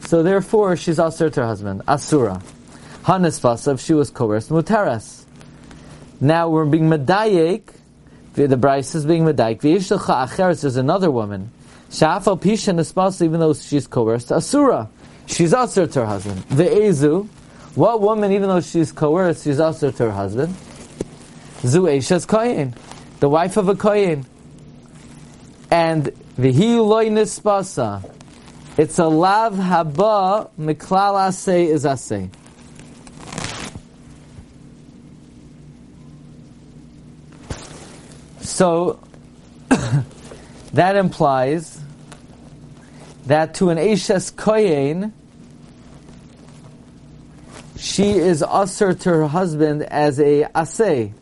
so 0.01 0.25
therefore 0.25 0.75
she's 0.75 0.99
asur 0.99 1.33
to 1.33 1.43
her 1.43 1.47
husband. 1.47 1.83
Asura. 1.87 2.43
Hanispasa 3.05 3.75
if 3.75 3.81
she 3.81 3.95
was 3.95 4.11
coerced, 4.11 4.51
mutaras. 4.51 5.27
Now 6.21 6.49
we're 6.49 6.65
being 6.65 6.91
medayek. 6.91 7.63
The 8.35 8.57
Bryce 8.57 8.97
is 8.97 9.07
being 9.07 9.23
medayek. 9.23 9.61
V'yishalcha 9.61 10.27
acheres. 10.27 10.63
There's 10.63 10.75
another 10.75 11.13
woman. 11.13 11.53
Shafal 11.89 12.41
pisha 12.41 12.75
nispasa 12.75 13.23
even 13.23 13.39
though 13.39 13.55
she's 13.55 13.87
coerced. 13.87 14.33
Asura. 14.33 14.91
She's 15.27 15.53
asur 15.53 15.89
to 15.93 16.01
her 16.01 16.07
husband. 16.07 16.43
Ve'ezu. 16.49 17.29
What 17.75 18.01
woman, 18.01 18.33
even 18.33 18.49
though 18.49 18.61
she's 18.61 18.93
coerced, 18.93 19.45
she's 19.45 19.61
also 19.61 19.91
to 19.91 20.05
her 20.05 20.11
husband? 20.11 20.55
Zu 21.63 21.83
Eisha's 21.83 22.27
Koyin, 22.27 22.75
the 23.21 23.29
wife 23.29 23.57
of 23.57 23.69
a 23.69 23.75
Koyin. 23.75 24.25
And 25.71 26.07
Vihi 26.39 26.77
loy 26.87 27.09
nispasa. 27.09 28.09
It's 28.77 28.99
a 29.01 29.07
lav 29.07 29.55
haba 29.55 30.51
miklal 30.57 31.17
asay 31.29 31.67
is 31.67 31.85
asay. 31.85 32.31
So 38.41 39.01
that 40.73 40.95
implies 40.95 41.81
that 43.27 43.55
to 43.55 43.71
an 43.71 43.79
Eishes 43.79 44.33
Koyin, 44.33 45.11
she 47.79 48.11
is 48.11 48.43
usher 48.43 48.93
to 48.93 49.09
her 49.09 49.27
husband 49.29 49.83
as 49.85 50.19
a 50.19 50.45
asay. 50.55 51.13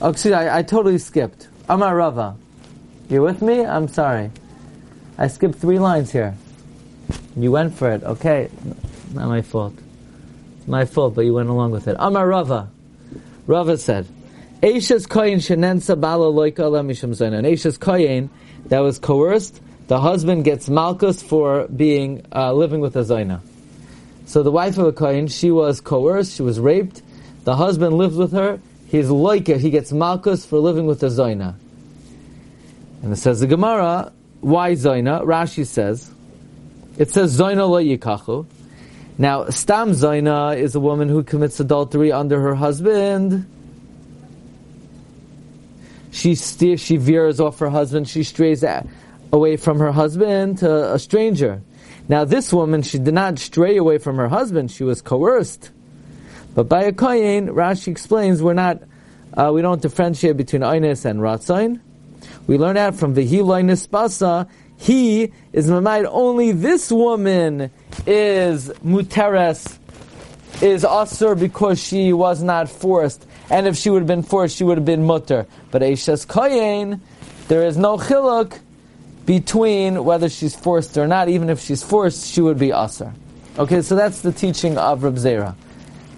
Oh, 0.00 0.12
me, 0.12 0.34
I, 0.34 0.58
I 0.58 0.62
totally 0.62 0.98
skipped. 0.98 1.48
Amar 1.68 1.96
Rava. 1.96 2.36
You 3.08 3.22
with 3.22 3.40
me? 3.40 3.64
I'm 3.64 3.88
sorry. 3.88 4.30
I 5.16 5.28
skipped 5.28 5.56
three 5.56 5.78
lines 5.78 6.12
here. 6.12 6.36
You 7.34 7.50
went 7.50 7.74
for 7.74 7.90
it. 7.90 8.02
Okay. 8.04 8.50
Not 9.14 9.28
my 9.28 9.40
fault. 9.40 9.74
My 10.66 10.84
fault, 10.84 11.14
but 11.14 11.24
you 11.24 11.32
went 11.32 11.48
along 11.48 11.70
with 11.70 11.88
it. 11.88 11.96
Amar 11.98 12.28
Rava. 12.28 12.68
Said, 13.78 14.06
Eishes 14.62 15.06
koyin 15.06 15.36
shenensa 15.36 15.98
bala 15.98 16.26
loika 16.26 16.70
mishum 16.84 17.10
zaina. 17.10 17.38
An 17.38 17.44
Eishes 17.44 17.78
koyin 17.78 18.28
that 18.66 18.80
was 18.80 18.98
coerced, 18.98 19.60
the 19.88 20.00
husband 20.00 20.44
gets 20.44 20.68
malchus 20.68 21.22
for 21.22 21.68
being, 21.68 22.24
uh, 22.34 22.52
living 22.52 22.80
with 22.80 22.96
a 22.96 23.00
zaina. 23.00 23.40
So 24.26 24.42
the 24.42 24.50
wife 24.50 24.76
of 24.78 24.86
a 24.86 24.92
kohen, 24.92 25.28
she 25.28 25.50
was 25.50 25.80
coerced, 25.80 26.36
she 26.36 26.42
was 26.42 26.58
raped, 26.58 27.02
the 27.44 27.54
husband 27.54 27.96
lives 27.96 28.16
with 28.16 28.32
her, 28.32 28.60
he's 28.88 29.06
loika, 29.06 29.58
he 29.58 29.70
gets 29.70 29.92
malchus 29.92 30.44
for 30.44 30.58
living 30.58 30.86
with 30.86 31.02
a 31.04 31.06
zoina. 31.06 31.54
And 33.02 33.12
it 33.12 33.16
says 33.16 33.38
the 33.38 33.46
Gemara, 33.46 34.12
why 34.40 34.72
zoina? 34.72 35.22
Rashi 35.22 35.64
says, 35.64 36.10
it 36.98 37.10
says 37.10 37.38
zoina 37.38 37.68
lo 37.68 37.80
yikachu. 37.82 38.46
Now, 39.18 39.48
stam 39.50 39.92
zoina 39.92 40.56
is 40.56 40.74
a 40.74 40.80
woman 40.80 41.08
who 41.08 41.22
commits 41.22 41.60
adultery 41.60 42.10
under 42.10 42.40
her 42.40 42.54
husband. 42.54 43.46
She 46.10 46.34
steers, 46.34 46.80
she 46.80 46.96
veers 46.96 47.38
off 47.38 47.60
her 47.60 47.70
husband, 47.70 48.08
she 48.08 48.24
strays 48.24 48.64
away 49.32 49.56
from 49.56 49.78
her 49.78 49.92
husband 49.92 50.58
to 50.58 50.94
a 50.94 50.98
stranger. 50.98 51.62
Now, 52.08 52.24
this 52.24 52.52
woman, 52.52 52.82
she 52.82 52.98
did 52.98 53.14
not 53.14 53.38
stray 53.38 53.76
away 53.76 53.98
from 53.98 54.16
her 54.16 54.28
husband, 54.28 54.70
she 54.70 54.84
was 54.84 55.02
coerced. 55.02 55.70
But 56.54 56.68
by 56.68 56.84
a 56.84 56.92
koyin, 56.92 57.48
Rashi 57.50 57.88
explains 57.88 58.42
we're 58.42 58.54
not, 58.54 58.82
uh, 59.34 59.50
we 59.52 59.60
don't 59.60 59.82
differentiate 59.82 60.36
between 60.36 60.62
Einis 60.62 61.04
and 61.04 61.20
Ratzain. 61.20 61.80
We 62.46 62.58
learn 62.58 62.76
that 62.76 62.94
from 62.94 63.14
the 63.14 63.26
Hiloinis 63.26 63.88
Basa, 63.88 64.48
he 64.78 65.32
is 65.52 65.68
Mamait, 65.68 66.06
only 66.08 66.52
this 66.52 66.92
woman 66.92 67.70
is 68.06 68.68
Muteres 68.84 69.78
is 70.62 70.84
asur 70.84 71.38
because 71.38 71.82
she 71.82 72.12
was 72.12 72.42
not 72.42 72.68
forced, 72.68 73.26
and 73.50 73.66
if 73.66 73.76
she 73.76 73.90
would 73.90 74.00
have 74.00 74.06
been 74.06 74.22
forced, 74.22 74.56
she 74.56 74.64
would 74.64 74.78
have 74.78 74.84
been 74.84 75.04
mutter. 75.04 75.46
But 75.70 75.82
Eishes 75.82 76.26
Kayin, 76.26 77.00
there 77.48 77.66
is 77.66 77.76
no 77.76 77.98
chiluk 77.98 78.58
between 79.26 80.04
whether 80.04 80.28
she's 80.28 80.56
forced 80.56 80.96
or 80.96 81.06
not. 81.06 81.28
Even 81.28 81.50
if 81.50 81.60
she's 81.60 81.82
forced, 81.82 82.26
she 82.32 82.40
would 82.40 82.58
be 82.58 82.68
asur. 82.68 83.12
Okay, 83.58 83.82
so 83.82 83.96
that's 83.96 84.20
the 84.20 84.32
teaching 84.32 84.78
of 84.78 85.02
Reb 85.02 85.16
Zera. 85.16 85.54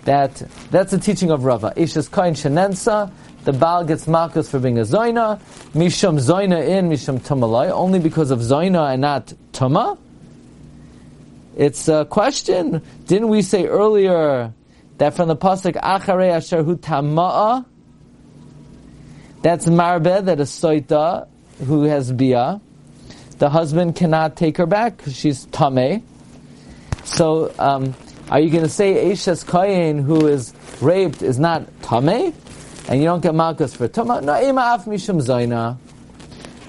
That 0.04 0.34
that's 0.70 0.90
the 0.92 0.98
teaching 0.98 1.30
of 1.30 1.44
Rava. 1.44 1.72
Eishes 1.76 2.08
Kayin 2.08 2.32
Shenensa. 2.32 3.10
The 3.44 3.52
Baal 3.52 3.84
gets 3.84 4.06
malchus 4.06 4.50
for 4.50 4.58
being 4.58 4.78
a 4.78 4.82
Zoina. 4.82 5.40
Misham 5.72 6.18
Zoina 6.18 6.66
in, 6.66 6.88
Misham 6.88 7.18
Tumalai. 7.20 7.70
Only 7.70 7.98
because 7.98 8.30
of 8.30 8.40
Zoina 8.40 8.92
and 8.92 9.00
not 9.00 9.32
Tuma. 9.52 9.98
It's 11.56 11.88
a 11.88 12.04
question. 12.04 12.82
Didn't 13.06 13.28
we 13.28 13.42
say 13.42 13.66
earlier 13.66 14.52
that 14.98 15.14
from 15.14 15.28
the 15.28 15.36
pasuk 15.36 15.74
Acharei 15.74 16.30
Asher 16.30 16.62
Hu 16.62 16.76
Tama'a? 16.76 17.64
That's 19.42 19.66
Marbe, 19.66 20.24
that 20.24 20.40
is 20.40 20.50
Soita, 20.50 21.28
who 21.66 21.82
has 21.84 22.12
Bia. 22.12 22.60
The 23.38 23.48
husband 23.48 23.94
cannot 23.94 24.36
take 24.36 24.56
her 24.56 24.66
back 24.66 24.96
because 24.96 25.16
she's 25.16 25.44
Tame. 25.46 26.02
So, 27.04 27.54
um, 27.58 27.94
are 28.30 28.40
you 28.40 28.50
going 28.50 28.64
to 28.64 28.68
say 28.68 29.10
Eishes 29.10 29.44
Kayin, 29.44 30.02
who 30.02 30.26
is 30.26 30.52
raped, 30.80 31.22
is 31.22 31.38
not 31.38 31.66
Tame? 31.82 32.34
And 32.88 33.00
you 33.00 33.04
don't 33.06 33.22
get 33.22 33.34
Malkus 33.34 33.76
for 33.76 33.86
Tama? 33.86 34.22
No, 34.22 34.42
Ima 34.42 34.74
Af 34.74 34.86
Mishum 34.86 35.22
Zaina. 35.22 35.76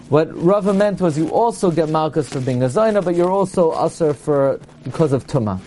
What 0.10 0.28
Rava 0.36 0.74
meant 0.74 1.02
was 1.02 1.18
you 1.18 1.30
also 1.30 1.72
get 1.72 1.90
Malkus 1.90 2.26
for 2.26 2.40
being 2.40 2.62
a 2.62 2.68
Zaina, 2.68 3.04
but 3.04 3.16
you're 3.16 3.32
also 3.32 3.72
Asr 3.72 4.16
for, 4.16 4.60
because 4.84 5.12
of 5.12 5.26
Tuma. 5.26 5.60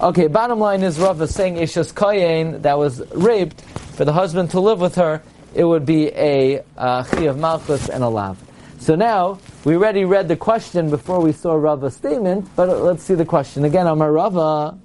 Okay, 0.00 0.26
bottom 0.26 0.58
line 0.58 0.82
is 0.82 0.98
Rava 0.98 1.26
saying 1.26 1.56
Ishas 1.56 1.94
Kayin 1.94 2.60
that 2.62 2.76
was 2.76 3.00
raped, 3.12 3.62
for 3.62 4.04
the 4.04 4.12
husband 4.12 4.50
to 4.50 4.60
live 4.60 4.80
with 4.80 4.94
her, 4.96 5.22
it 5.54 5.64
would 5.64 5.86
be 5.86 6.08
a 6.08 6.62
uh, 6.76 7.04
of 7.16 7.38
Malchus 7.38 7.88
and 7.88 8.04
a 8.04 8.08
Lav. 8.08 8.36
So 8.78 8.94
now, 8.94 9.38
we 9.66 9.74
already 9.74 10.04
read 10.04 10.28
the 10.28 10.36
question 10.36 10.90
before 10.90 11.18
we 11.20 11.32
saw 11.32 11.52
Rava's 11.52 11.96
statement, 11.96 12.48
but 12.54 12.68
let's 12.68 13.02
see 13.02 13.14
the 13.16 13.24
question 13.24 13.64
again. 13.64 13.88
Amar 13.88 14.12
Rava, 14.12 14.78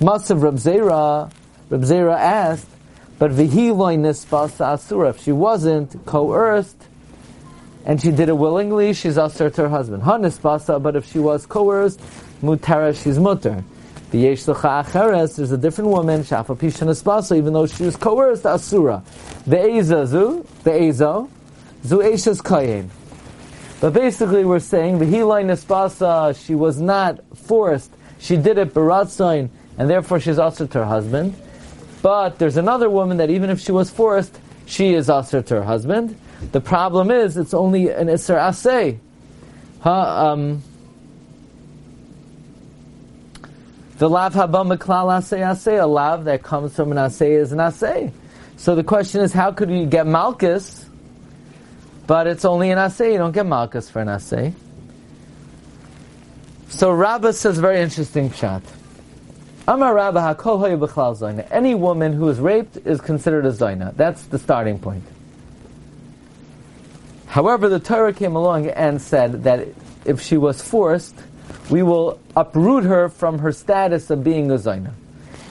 Masav 0.00 0.42
Rab 0.42 0.56
Zera, 0.56 1.30
Rab 1.70 1.82
Zera 1.82 2.18
asked, 2.18 2.66
but 3.20 3.30
Vihi 3.30 3.70
Nispas 3.70 4.60
Asura, 4.60 5.10
if 5.10 5.22
she 5.22 5.30
wasn't 5.30 6.04
coerced, 6.06 6.74
and 7.86 8.02
she 8.02 8.10
did 8.10 8.28
it 8.28 8.36
willingly, 8.36 8.92
she's 8.94 9.16
asur 9.16 9.54
to 9.54 9.62
her 9.62 9.68
husband. 9.68 10.02
Hanisbasa, 10.02 10.82
but 10.82 10.96
if 10.96 11.06
she 11.06 11.20
was 11.20 11.46
coerced, 11.46 12.00
mutara, 12.42 13.00
she's 13.00 13.20
mutter. 13.20 13.62
There's 14.10 14.48
a 14.48 15.56
different 15.56 15.90
woman, 15.90 16.22
shafa 16.22 16.56
pisha 16.58 16.84
nisbasa, 16.84 17.36
even 17.36 17.52
though 17.52 17.68
she 17.68 17.84
was 17.84 17.94
coerced, 17.94 18.44
asura. 18.44 19.04
The 19.46 19.56
Ve'eza 19.56 20.04
zu, 20.04 20.44
ve'ezo, 20.64 21.30
zu 21.84 21.98
eshes 21.98 22.42
kayin. 22.42 22.88
But 23.80 23.92
basically 23.92 24.44
we're 24.44 24.58
saying, 24.58 24.98
v'hilai 24.98 25.44
nisbasa, 25.44 26.44
she 26.44 26.54
was 26.54 26.80
not 26.80 27.20
forced, 27.36 27.92
she 28.18 28.36
did 28.36 28.58
it 28.58 28.74
baratzain, 28.74 29.50
and 29.78 29.88
therefore 29.88 30.18
she's 30.18 30.36
asur 30.36 30.68
to 30.70 30.78
her 30.78 30.84
husband. 30.84 31.36
But 32.02 32.38
there's 32.38 32.56
another 32.56 32.90
woman 32.90 33.18
that 33.18 33.30
even 33.30 33.50
if 33.50 33.60
she 33.60 33.70
was 33.72 33.90
forced, 33.90 34.38
she 34.66 34.94
is 34.94 35.08
asur 35.08 35.44
to 35.46 35.56
her 35.56 35.62
husband. 35.62 36.18
The 36.52 36.60
problem 36.60 37.10
is, 37.10 37.36
it's 37.36 37.54
only 37.54 37.90
an 37.90 38.06
Isser 38.06 38.36
Aseh. 38.36 38.98
Huh, 39.80 39.90
um, 40.32 40.62
the 43.98 44.08
lav 44.08 44.34
haba 44.34 44.76
meklal 44.76 45.08
asay 45.18 45.40
asay, 45.40 45.82
a 45.82 45.86
lav 45.86 46.24
that 46.24 46.42
comes 46.42 46.74
from 46.76 46.92
an 46.92 46.98
asay 46.98 47.40
is 47.40 47.52
an 47.52 47.58
asay. 47.58 48.12
So 48.56 48.74
the 48.74 48.84
question 48.84 49.20
is, 49.20 49.32
how 49.32 49.52
could 49.52 49.70
we 49.70 49.86
get 49.86 50.06
malchus, 50.06 50.87
but 52.08 52.26
it's 52.26 52.46
only 52.46 52.70
an 52.70 52.78
asay, 52.78 53.12
you 53.12 53.18
don't 53.18 53.32
get 53.32 53.46
malchus 53.46 53.88
for 53.88 54.00
an 54.00 54.08
asay. 54.08 54.54
So 56.70 56.90
Rabbah 56.90 57.32
says 57.32 57.58
very 57.58 57.80
interesting 57.80 58.32
chat. 58.32 58.62
Amar 59.68 59.94
Rabbah 59.94 60.34
hakol 60.34 60.58
hoya 60.58 61.46
Any 61.50 61.74
woman 61.74 62.14
who 62.14 62.28
is 62.30 62.40
raped 62.40 62.78
is 62.78 63.02
considered 63.02 63.44
a 63.44 63.52
zaina. 63.52 63.94
That's 63.94 64.24
the 64.24 64.38
starting 64.38 64.78
point. 64.78 65.04
However, 67.26 67.68
the 67.68 67.78
Torah 67.78 68.14
came 68.14 68.34
along 68.34 68.68
and 68.68 69.00
said 69.02 69.44
that 69.44 69.68
if 70.06 70.22
she 70.22 70.38
was 70.38 70.62
forced, 70.62 71.14
we 71.68 71.82
will 71.82 72.18
uproot 72.34 72.84
her 72.84 73.10
from 73.10 73.38
her 73.40 73.52
status 73.52 74.08
of 74.08 74.24
being 74.24 74.50
a 74.50 74.54
Zaina. 74.54 74.92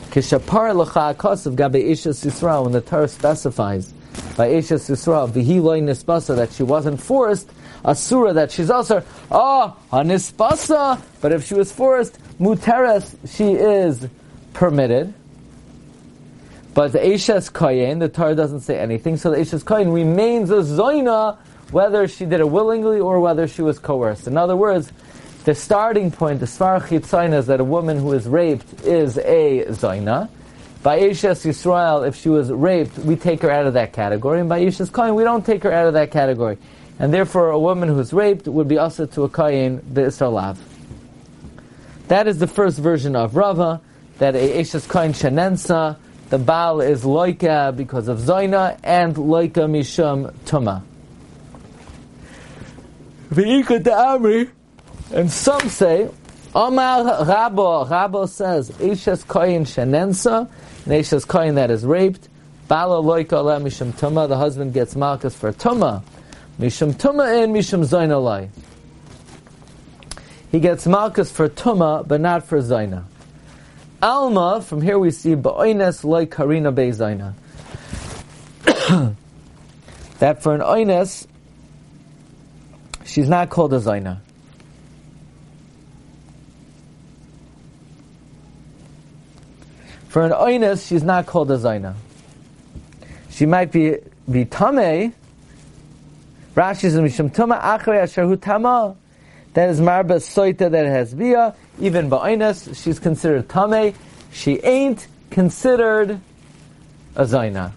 Kishapar 0.10 0.76
l'cha 0.76 1.14
akasav 1.14 1.56
gabe 1.56 1.76
Ishas 1.76 2.26
Yisrael, 2.26 2.64
when 2.64 2.72
the 2.72 2.82
Torah 2.82 3.08
specifies 3.08 3.94
by 4.36 4.50
Ishas 4.50 4.90
Yisrael, 4.90 5.30
vihi 5.30 5.62
loy 5.62 5.82
nispasa, 5.82 6.36
that 6.36 6.52
she 6.52 6.64
wasn't 6.64 7.02
forced, 7.02 7.50
asura, 7.84 8.34
that 8.34 8.52
she's 8.52 8.70
also, 8.70 9.04
ah, 9.32 9.76
oh, 9.92 9.98
nispasa, 9.98 11.02
but 11.22 11.32
if 11.32 11.46
she 11.46 11.54
was 11.54 11.72
forced, 11.72 12.18
muteres, 12.40 13.16
she 13.36 13.52
is 13.54 14.08
permitted. 14.54 15.14
But 16.74 16.92
the 16.92 17.00
Ishas 17.00 17.52
Kayin, 17.52 18.00
the 18.00 18.10
Torah 18.10 18.36
doesn't 18.36 18.62
say 18.62 18.78
anything, 18.78 19.18
so 19.18 19.32
the 19.32 19.38
Ishas 19.38 19.64
Kayin 19.64 19.94
remains 19.94 20.52
a 20.52 20.58
Zoina 20.58 21.38
whether 21.72 22.08
she 22.08 22.26
did 22.26 22.40
it 22.40 22.50
willingly 22.50 23.00
or 23.00 23.20
whether 23.20 23.48
she 23.48 23.62
was 23.62 23.80
coerced. 23.80 24.28
In 24.28 24.38
other 24.38 24.56
words, 24.56 24.92
the 25.44 25.56
starting 25.56 26.12
point, 26.12 26.40
the 26.40 26.46
Svar 26.46 26.82
Chitzaina, 26.82 27.40
is 27.40 27.48
that 27.48 27.60
a 27.60 27.64
woman 27.64 27.98
who 27.98 28.14
is 28.14 28.28
raped 28.28 28.86
is 28.86 29.18
a 29.18 29.66
Zaina. 29.70 30.30
By 30.84 31.00
Ishes 31.00 31.46
Yisrael, 31.46 32.08
if 32.08 32.16
she 32.16 32.30
was 32.30 32.52
raped, 32.52 32.98
we 33.00 33.16
take 33.16 33.42
her 33.42 33.52
out 33.52 33.66
of 33.66 33.74
that 33.74 33.94
category. 33.94 34.40
And 34.40 34.48
by 34.48 34.62
Ishes 34.62 34.94
Kain, 34.94 35.16
we 35.16 35.24
don't 35.24 35.46
take 35.46 35.64
her 35.64 35.72
out 35.72 35.88
of 35.88 35.94
that 35.94 36.12
category. 36.12 36.58
And 37.00 37.14
therefore, 37.14 37.50
a 37.50 37.60
woman 37.60 37.90
who's 37.90 38.14
raped 38.14 38.48
would 38.48 38.68
be 38.68 38.78
also 38.78 39.06
to 39.06 39.24
a 39.24 39.30
Kain, 39.30 39.82
the 39.92 40.02
Israelav. 40.02 40.58
That 42.08 42.28
is 42.28 42.40
the 42.40 42.48
first 42.48 42.80
version 42.80 43.16
of 43.16 43.36
Rava, 43.36 43.82
that 44.20 44.36
a 44.36 44.62
Ishes 44.62 44.92
Kain 44.92 45.12
Shanensa, 45.12 45.98
the 46.30 46.38
Baal 46.38 46.82
is 46.82 47.04
Loika 47.04 47.76
because 47.76 48.08
of 48.08 48.20
Zaina, 48.20 48.80
and 48.84 49.16
Loika 49.16 49.70
Mishum 49.70 50.32
Tumah. 50.46 50.84
V'ika 53.30 53.84
Amri, 53.84 54.50
and 55.14 55.32
some 55.32 55.68
say, 55.70 56.10
Omar 56.56 57.26
Rabo, 57.26 57.88
Rabo 57.88 58.28
says, 58.28 58.72
Ishes 58.72 59.26
Koyin 59.26 59.62
Shenensa, 59.62 60.50
and 60.86 60.94
Ishes 60.94 61.26
Koyin 61.26 61.56
that 61.56 61.70
is 61.70 61.86
raped, 61.86 62.30
Bala 62.68 63.02
Loika 63.02 63.34
Ala 63.34 63.60
Mishum 63.60 63.92
Tuma, 63.92 64.28
the 64.28 64.38
husband 64.38 64.74
gets 64.74 64.96
Malchus 64.96 65.36
for 65.36 65.52
Tuma, 65.52 66.04
Mishum 66.60 66.94
Tuma 66.94 67.44
and 67.44 67.56
Mishum 67.56 67.86
Zainalai. 67.86 68.50
He 70.52 70.60
gets 70.60 70.88
Malchus 70.88 71.32
for 71.32 71.50
Tuma, 71.50 72.08
but 72.08 72.22
not 72.22 72.46
for 72.46 72.60
Zaina. 72.60 73.04
Alma, 74.02 74.62
from 74.62 74.82
here 74.82 74.98
we 74.98 75.12
see 75.12 75.36
Ba'oines 75.36 76.04
like 76.04 76.32
Karina 76.32 76.72
Be 76.72 76.90
Zaina. 76.90 77.34
that 80.20 80.42
for 80.42 80.56
an 80.56 80.62
Oines, 80.62 81.28
she's 83.06 83.28
not 83.28 83.50
called 83.50 83.74
a 83.74 83.80
Zaina. 83.80 84.20
For 90.10 90.24
an 90.24 90.32
Oinus, 90.32 90.88
she's 90.88 91.04
not 91.04 91.26
called 91.26 91.52
a 91.52 91.58
Zaina. 91.58 91.96
She 93.30 93.46
might 93.46 93.72
be, 93.72 93.98
be 94.30 94.46
Tameh. 94.46 95.14
Rashi 96.56 96.82
says, 96.82 96.96
Mishum 96.96 97.30
Tuma 97.30 97.62
Achrei 97.62 98.02
Asher 98.02 98.36
Tama. 98.36 98.96
That 99.54 99.70
is 99.70 99.80
Marba 99.80 100.18
Soita 100.18 100.72
that 100.72 100.86
has 100.86 101.14
Bia. 101.14 101.56
Even 101.80 102.10
Ba'oinus, 102.10 102.82
she's 102.84 103.00
considered 103.00 103.48
Tameh. 103.48 103.94
She 104.32 104.60
ain't 104.64 105.08
considered 105.30 106.20
a 107.16 107.24
Zaina. 107.24 107.74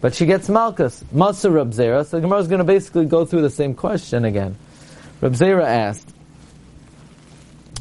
But 0.00 0.14
she 0.14 0.26
gets 0.26 0.48
Malchus, 0.48 1.02
Masa 1.14 1.52
Rab 1.52 1.70
Zera. 1.72 2.04
So 2.04 2.20
Gemara 2.20 2.38
is 2.40 2.46
going 2.46 2.58
to 2.58 2.64
basically 2.64 3.06
go 3.06 3.24
through 3.24 3.42
the 3.42 3.50
same 3.50 3.74
question 3.74 4.24
again. 4.24 4.54
Rab 5.20 5.32
Zera 5.32 5.64
asked, 5.64 6.13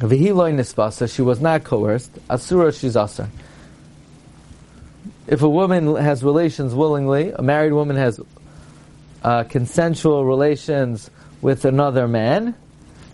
Vihiloi 0.04 0.54
Nispasa, 0.54 1.14
she 1.14 1.22
was 1.22 1.40
not 1.40 1.64
coerced. 1.64 2.12
Asura, 2.30 2.74
she's 2.74 2.96
Asar. 2.96 3.30
If 5.28 5.42
a 5.42 5.50
woman 5.50 5.96
has 5.96 6.24
relations 6.24 6.76
willingly, 6.76 7.32
a 7.32 7.42
married 7.42 7.72
woman 7.72 7.96
has 7.96 8.20
uh, 9.24 9.46
consensual 9.46 10.26
relations 10.26 11.10
with 11.42 11.64
another 11.64 12.08
man, 12.08 12.56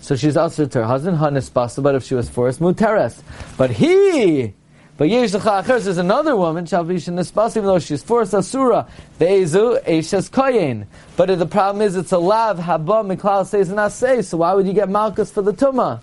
so 0.01 0.15
she's 0.15 0.35
Asur 0.35 0.69
to 0.71 0.79
her 0.79 0.85
husband, 0.85 1.17
Hanispasa, 1.17 1.83
but 1.83 1.93
if 1.93 2.03
she 2.03 2.15
was 2.15 2.27
forced, 2.27 2.59
Muteres. 2.59 3.21
But 3.57 3.69
he 3.69 4.53
but 4.99 5.07
Yesh 5.07 5.31
Acheres 5.31 5.87
is 5.87 5.97
another 5.97 6.35
woman, 6.35 6.65
Shalvish 6.65 7.07
Nispas, 7.07 7.51
even 7.51 7.67
though 7.67 7.79
she's 7.79 8.03
forced 8.03 8.33
Asura, 8.33 8.85
Be'ezu, 9.17 9.81
Eshes 9.83 10.29
Koyin. 10.29 10.87
But 11.15 11.39
the 11.39 11.45
problem 11.45 11.81
is 11.81 11.95
it's 11.95 12.11
a 12.11 12.17
lav, 12.17 12.57
Haba, 12.57 13.15
Miklal 13.15 13.45
says 13.45 13.69
not 13.69 13.93
say, 13.93 14.21
so 14.21 14.39
why 14.39 14.53
would 14.53 14.67
you 14.67 14.73
get 14.73 14.89
Malchus 14.89 15.31
for 15.31 15.41
the 15.41 15.53
Tumah? 15.53 16.01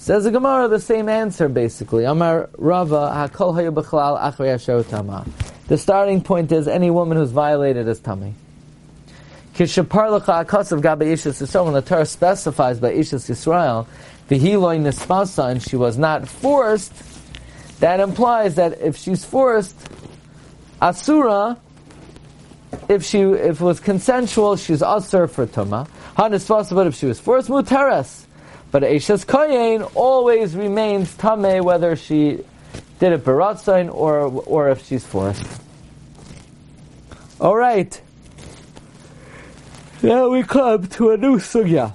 Says 0.00 0.24
the 0.24 0.30
Gemara, 0.30 0.66
the 0.66 0.80
same 0.80 1.10
answer 1.10 1.46
basically. 1.46 2.04
Amar 2.04 2.48
Rava 2.56 3.12
Hakol 3.14 3.52
Hayu 3.54 4.88
Tama. 4.88 5.26
The 5.68 5.76
starting 5.76 6.22
point 6.22 6.50
is 6.52 6.66
any 6.66 6.90
woman 6.90 7.18
who's 7.18 7.32
violated 7.32 7.86
is 7.86 8.00
tummy. 8.00 8.32
Kishapar 9.52 10.10
L'cha 10.10 10.42
Akasav 10.42 10.80
Gabe 10.80 11.06
Ishas 11.06 11.42
Yisrael. 11.42 11.66
When 11.66 11.74
the 11.74 11.82
Torah 11.82 12.06
specifies 12.06 12.80
by 12.80 12.94
Ishas 12.94 13.28
Yisrael, 13.28 13.86
the 14.28 14.38
Hiloi 14.38 14.80
Nispasa, 14.80 15.50
and 15.50 15.62
she 15.62 15.76
was 15.76 15.98
not 15.98 16.26
forced, 16.26 16.94
that 17.80 18.00
implies 18.00 18.54
that 18.54 18.80
if 18.80 18.96
she's 18.96 19.26
forced, 19.26 19.76
Asura, 20.80 21.58
if 22.88 23.04
she 23.04 23.20
if 23.20 23.60
it 23.60 23.64
was 23.64 23.80
consensual, 23.80 24.56
she's 24.56 24.80
Asur 24.80 25.28
for 25.28 25.46
Tuma. 25.46 25.86
Hanisvasa, 26.16 26.74
but 26.74 26.86
if 26.86 26.94
she 26.94 27.04
was 27.04 27.20
forced, 27.20 27.50
Muteres. 27.50 28.24
But 28.70 28.84
Eishes 28.84 29.26
Kayin 29.26 29.90
always 29.96 30.54
remains 30.54 31.14
Tame 31.16 31.64
whether 31.64 31.96
she 31.96 32.44
did 33.00 33.12
it 33.12 33.24
Baratzain 33.24 33.92
or, 33.92 34.42
or 34.46 34.68
if 34.68 34.86
she's 34.86 35.04
forced. 35.04 35.44
Alright. 37.40 38.00
Now 40.02 40.28
we 40.28 40.44
come 40.44 40.86
to 40.86 41.10
a 41.10 41.16
new 41.16 41.38
sugya. 41.38 41.94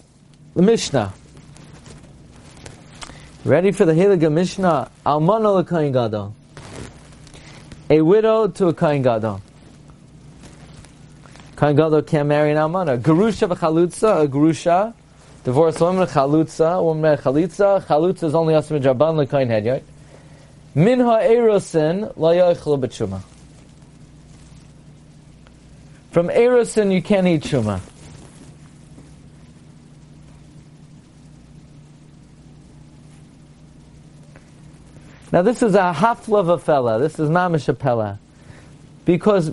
The 0.55 0.61
Mishnah. 0.61 1.13
Ready 3.45 3.71
for 3.71 3.85
the 3.85 3.93
Hiliga 3.93 4.31
Mishnah? 4.31 4.89
Almana 5.05 5.67
Kain 5.67 5.93
Gadol. 5.93 6.35
A 7.89 8.01
widow 8.01 8.47
to 8.47 8.67
a 8.67 8.73
Kain 8.73 9.01
Gadol. 9.01 9.41
Kain 11.55 11.75
Gadol 11.75 12.01
can't 12.01 12.27
marry 12.27 12.51
an 12.51 12.57
Almana. 12.57 12.99
Gerusha 12.99 13.47
v'chalutza, 13.47 14.23
a 14.23 14.27
Gerusha 14.27 14.93
Divorce 15.45 15.79
woman, 15.79 16.08
chalutza, 16.08 16.84
woman 16.84 17.17
chalitza. 17.19 17.79
Chalutza 17.86 18.23
is 18.23 18.34
only 18.34 18.55
asim 18.55 18.81
jaban 18.81 19.15
lekain 19.15 19.47
hedyot. 19.47 19.84
Minha 20.73 21.19
erosin 21.21 22.12
la 22.17 22.31
yoichlu 22.31 22.79
b'tshuma. 22.79 23.21
From 26.10 26.29
erosin 26.29 26.91
you 26.91 26.99
can't 26.99 27.27
eat 27.27 27.43
shuma. 27.43 27.79
Now 35.31 35.43
this 35.43 35.62
is 35.62 35.75
a 35.75 35.93
hafla 35.95 36.60
fella. 36.60 36.97
This 36.97 37.19
is 37.19 37.29
mamish 37.29 37.69
a 37.69 37.75
pella. 37.75 38.17
Because 39.05 39.51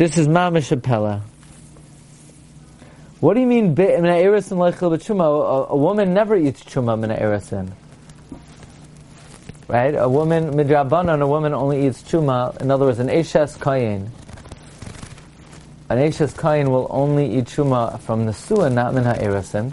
This 0.00 0.16
is 0.16 0.28
mamish 0.28 0.74
apella. 0.74 1.20
What 3.20 3.34
do 3.34 3.40
you 3.40 3.46
mean? 3.46 3.78
A 3.78 5.76
woman 5.76 6.14
never 6.14 6.36
eats 6.36 6.64
chuma 6.64 6.98
mina 6.98 7.18
erisin. 7.18 7.70
Right? 9.68 9.94
A 9.94 10.08
woman 10.08 10.54
midrabanan, 10.54 11.20
a 11.20 11.26
woman 11.26 11.52
only 11.52 11.86
eats 11.86 12.02
chuma. 12.02 12.58
In 12.62 12.70
other 12.70 12.86
words, 12.86 12.98
an 12.98 13.08
eshes 13.08 13.58
kayin. 13.58 14.08
An 15.90 15.98
eshes 15.98 16.32
kayin 16.32 16.70
will 16.70 16.86
only 16.88 17.36
eat 17.36 17.44
chuma 17.44 18.00
from 18.00 18.24
the 18.24 18.32
suah, 18.32 18.70
not 18.70 18.94
mina 18.94 19.12
erisin. 19.18 19.70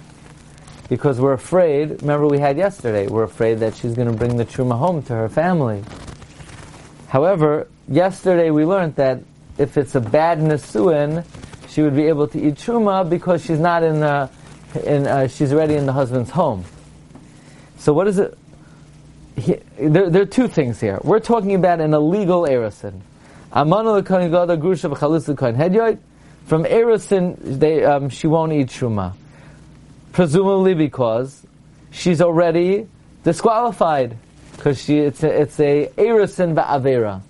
Because 0.90 1.22
we're 1.22 1.32
afraid, 1.32 2.02
remember 2.02 2.28
we 2.28 2.40
had 2.40 2.58
yesterday, 2.58 3.08
we're 3.08 3.24
afraid 3.24 3.60
that 3.60 3.78
she's 3.78 3.94
going 3.94 4.12
to 4.12 4.18
bring 4.18 4.36
the 4.36 4.46
chuma 4.46 4.78
home 4.78 5.04
to 5.04 5.13
her 5.13 5.30
family. 5.30 5.86
However, 7.08 7.70
yesterday 7.88 8.52
we 8.52 8.66
learned 8.66 8.98
that 8.98 9.22
if 9.58 9.78
it's 9.78 9.96
a 9.96 10.02
bad 10.02 10.39
nesuin, 10.39 11.26
she 11.67 11.82
would 11.82 11.96
be 11.96 12.04
able 12.04 12.28
to 12.30 12.41
eat 12.41 12.56
truma 12.56 13.10
because 13.10 13.43
she's 13.43 13.60
not 13.60 13.84
in, 13.84 14.04
uh, 14.04 14.28
in 14.84 15.08
uh, 15.08 15.28
she's 15.28 15.54
already 15.54 15.76
in 15.76 15.86
the 15.86 15.93
husband's 15.93 16.30
home. 16.30 16.63
So 17.78 17.93
what 17.93 18.08
is 18.08 18.20
it? 18.20 18.38
He, 19.36 19.56
there, 19.80 20.10
there, 20.10 20.24
are 20.24 20.26
two 20.26 20.48
things 20.48 20.80
here. 20.80 21.00
We're 21.04 21.20
talking 21.20 21.54
about 21.54 21.80
an 21.80 21.93
illegal 21.93 22.43
erosin. 22.43 23.02
From 23.52 23.70
erosin, 26.63 27.60
they, 27.60 27.86
um, 27.86 28.10
she 28.10 28.28
won't 28.28 28.54
eat 28.54 28.67
truma. 28.67 29.13
Presumably 30.12 30.74
because 30.74 31.46
she's 31.91 32.22
already 32.22 32.88
disqualified 33.24 34.17
because 34.56 34.84
she 34.84 34.98
it's 34.98 35.24
a, 35.24 35.41
it's 35.41 35.60
a 35.60 35.91
erosin 35.98 36.56
ba'avera. 36.56 37.22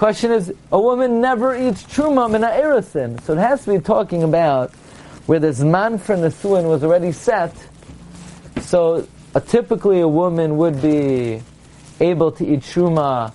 Question 0.00 0.32
is, 0.32 0.50
a 0.72 0.80
woman 0.80 1.20
never 1.20 1.54
eats 1.54 1.82
truma 1.82 2.30
min 2.30 2.40
erisin, 2.40 3.20
so 3.20 3.34
it 3.34 3.38
has 3.38 3.64
to 3.66 3.72
be 3.72 3.80
talking 3.80 4.22
about 4.22 4.72
where 5.26 5.38
this 5.38 5.60
man 5.60 5.98
for 5.98 6.16
nesuin 6.16 6.70
was 6.70 6.82
already 6.82 7.12
set. 7.12 7.54
So 8.62 9.06
uh, 9.34 9.40
typically 9.40 10.00
a 10.00 10.08
woman 10.08 10.56
would 10.56 10.80
be 10.80 11.42
able 12.00 12.32
to 12.32 12.46
eat 12.46 12.60
truma 12.60 13.34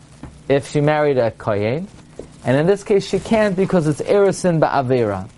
if 0.49 0.67
she 0.71 0.81
married 0.81 1.19
a 1.19 1.29
kohen, 1.29 1.87
and 2.43 2.57
in 2.57 2.65
this 2.65 2.83
case 2.83 3.07
she 3.07 3.19
can't 3.19 3.55
because 3.55 3.85
it's 3.85 4.01
erisin 4.01 4.59
ba'avera. 4.59 5.29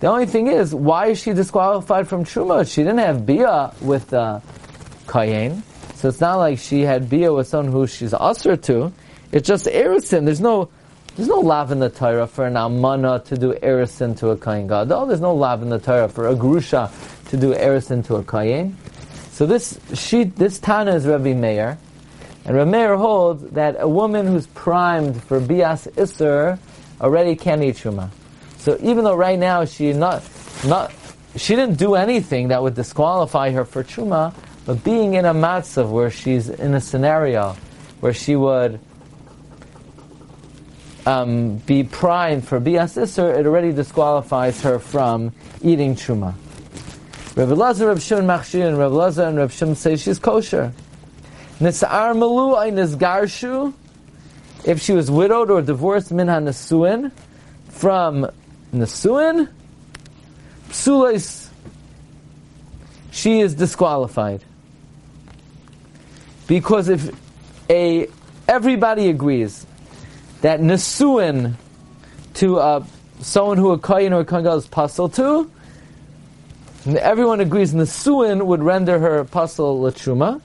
The 0.00 0.06
only 0.06 0.24
thing 0.24 0.46
is, 0.46 0.74
why 0.74 1.08
is 1.08 1.20
she 1.20 1.34
disqualified 1.34 2.08
from 2.08 2.24
truma? 2.24 2.66
She 2.66 2.80
didn't 2.80 3.00
have 3.00 3.26
bia 3.26 3.74
with 3.82 4.08
the 4.08 4.20
uh, 4.20 4.40
kohen, 5.06 5.62
so 5.96 6.08
it's 6.08 6.22
not 6.22 6.36
like 6.36 6.58
she 6.58 6.80
had 6.80 7.10
bia 7.10 7.30
with 7.30 7.46
someone 7.46 7.72
who 7.72 7.86
she's 7.86 8.14
usher 8.14 8.56
to. 8.56 8.90
It's 9.34 9.48
just 9.48 9.66
erisin. 9.66 10.26
There's 10.26 10.40
no 10.40 10.68
there's 11.16 11.28
no 11.28 11.40
lav 11.40 11.72
in 11.72 11.80
the 11.80 11.90
Torah 11.90 12.28
for 12.28 12.46
an 12.46 12.56
amana 12.56 13.20
to 13.26 13.36
do 13.36 13.52
erisin 13.54 14.16
to 14.18 14.28
a 14.28 14.36
kain 14.36 14.68
gadol. 14.68 15.06
There's 15.06 15.20
no 15.20 15.34
lav 15.34 15.60
in 15.60 15.70
the 15.70 15.80
Torah 15.80 16.08
for 16.08 16.28
a 16.28 16.36
grusha 16.36 16.88
to 17.30 17.36
do 17.36 17.52
erisin 17.52 18.06
to 18.06 18.14
a 18.14 18.22
kain. 18.22 18.76
So 19.32 19.44
this 19.44 19.76
sheet, 19.92 20.36
this 20.36 20.60
Tana 20.60 20.94
is 20.94 21.04
Rabbi 21.04 21.32
Meir, 21.32 21.76
and 22.44 22.56
Rabbi 22.56 22.70
Meir 22.70 22.96
holds 22.96 23.42
that 23.50 23.74
a 23.80 23.88
woman 23.88 24.28
who's 24.28 24.46
primed 24.46 25.20
for 25.20 25.40
bias 25.40 25.88
iser 25.98 26.56
already 27.00 27.34
can't 27.34 27.64
eat 27.64 27.74
truma. 27.74 28.10
So 28.58 28.78
even 28.80 29.02
though 29.02 29.16
right 29.16 29.38
now 29.38 29.64
she 29.64 29.92
not 29.92 30.22
not 30.64 30.92
she 31.34 31.56
didn't 31.56 31.76
do 31.76 31.96
anything 31.96 32.48
that 32.48 32.62
would 32.62 32.76
disqualify 32.76 33.50
her 33.50 33.64
for 33.64 33.82
truma, 33.82 34.32
but 34.64 34.84
being 34.84 35.14
in 35.14 35.24
a 35.24 35.34
matzav 35.34 35.90
where 35.90 36.12
she's 36.12 36.48
in 36.48 36.74
a 36.74 36.80
scenario 36.80 37.56
where 37.98 38.14
she 38.14 38.36
would 38.36 38.78
um, 41.06 41.56
be 41.58 41.84
primed 41.84 42.46
for 42.46 42.60
bias 42.60 42.96
iser, 42.96 43.32
it 43.32 43.46
already 43.46 43.72
disqualifies 43.72 44.60
her 44.62 44.78
from 44.78 45.32
eating 45.62 45.94
truma. 45.94 46.34
Rav 47.36 47.48
Elazar, 47.48 47.88
Rav 47.88 48.02
Shimon 48.02 48.26
Machshir, 48.26 48.66
and 48.66 48.78
Rav 48.78 48.92
Elazar 48.92 49.28
and 49.28 49.38
Rav 49.38 49.52
Shimon 49.52 49.74
say 49.74 49.96
she's 49.96 50.18
kosher. 50.18 50.72
Nisar 51.60 52.16
malu 52.16 53.74
if 54.64 54.80
she 54.80 54.92
was 54.92 55.10
widowed 55.10 55.50
or 55.50 55.60
divorced 55.60 56.10
min 56.10 56.28
ha 56.28 56.38
nesuin, 56.38 57.12
from 57.68 58.30
nesuin, 58.72 59.48
psulais, 60.68 61.48
she 63.10 63.40
is 63.40 63.54
disqualified. 63.54 64.42
Because 66.46 66.88
if 66.88 67.10
a 67.68 68.08
everybody 68.48 69.08
agrees 69.08 69.66
that 70.44 70.60
nesuin 70.60 71.54
to 72.34 72.58
uh, 72.58 72.84
someone 73.20 73.56
who 73.56 73.70
a 73.70 73.78
kohen 73.78 74.12
or 74.12 74.20
a 74.20 74.24
kohen 74.26 74.46
is 74.46 74.68
pasul 74.68 75.08
to, 75.08 75.50
everyone 76.98 77.40
agrees 77.40 77.72
nesuin 77.72 78.44
would 78.44 78.62
render 78.62 78.98
her 78.98 79.24
pasul 79.24 79.80
latruma. 79.80 80.42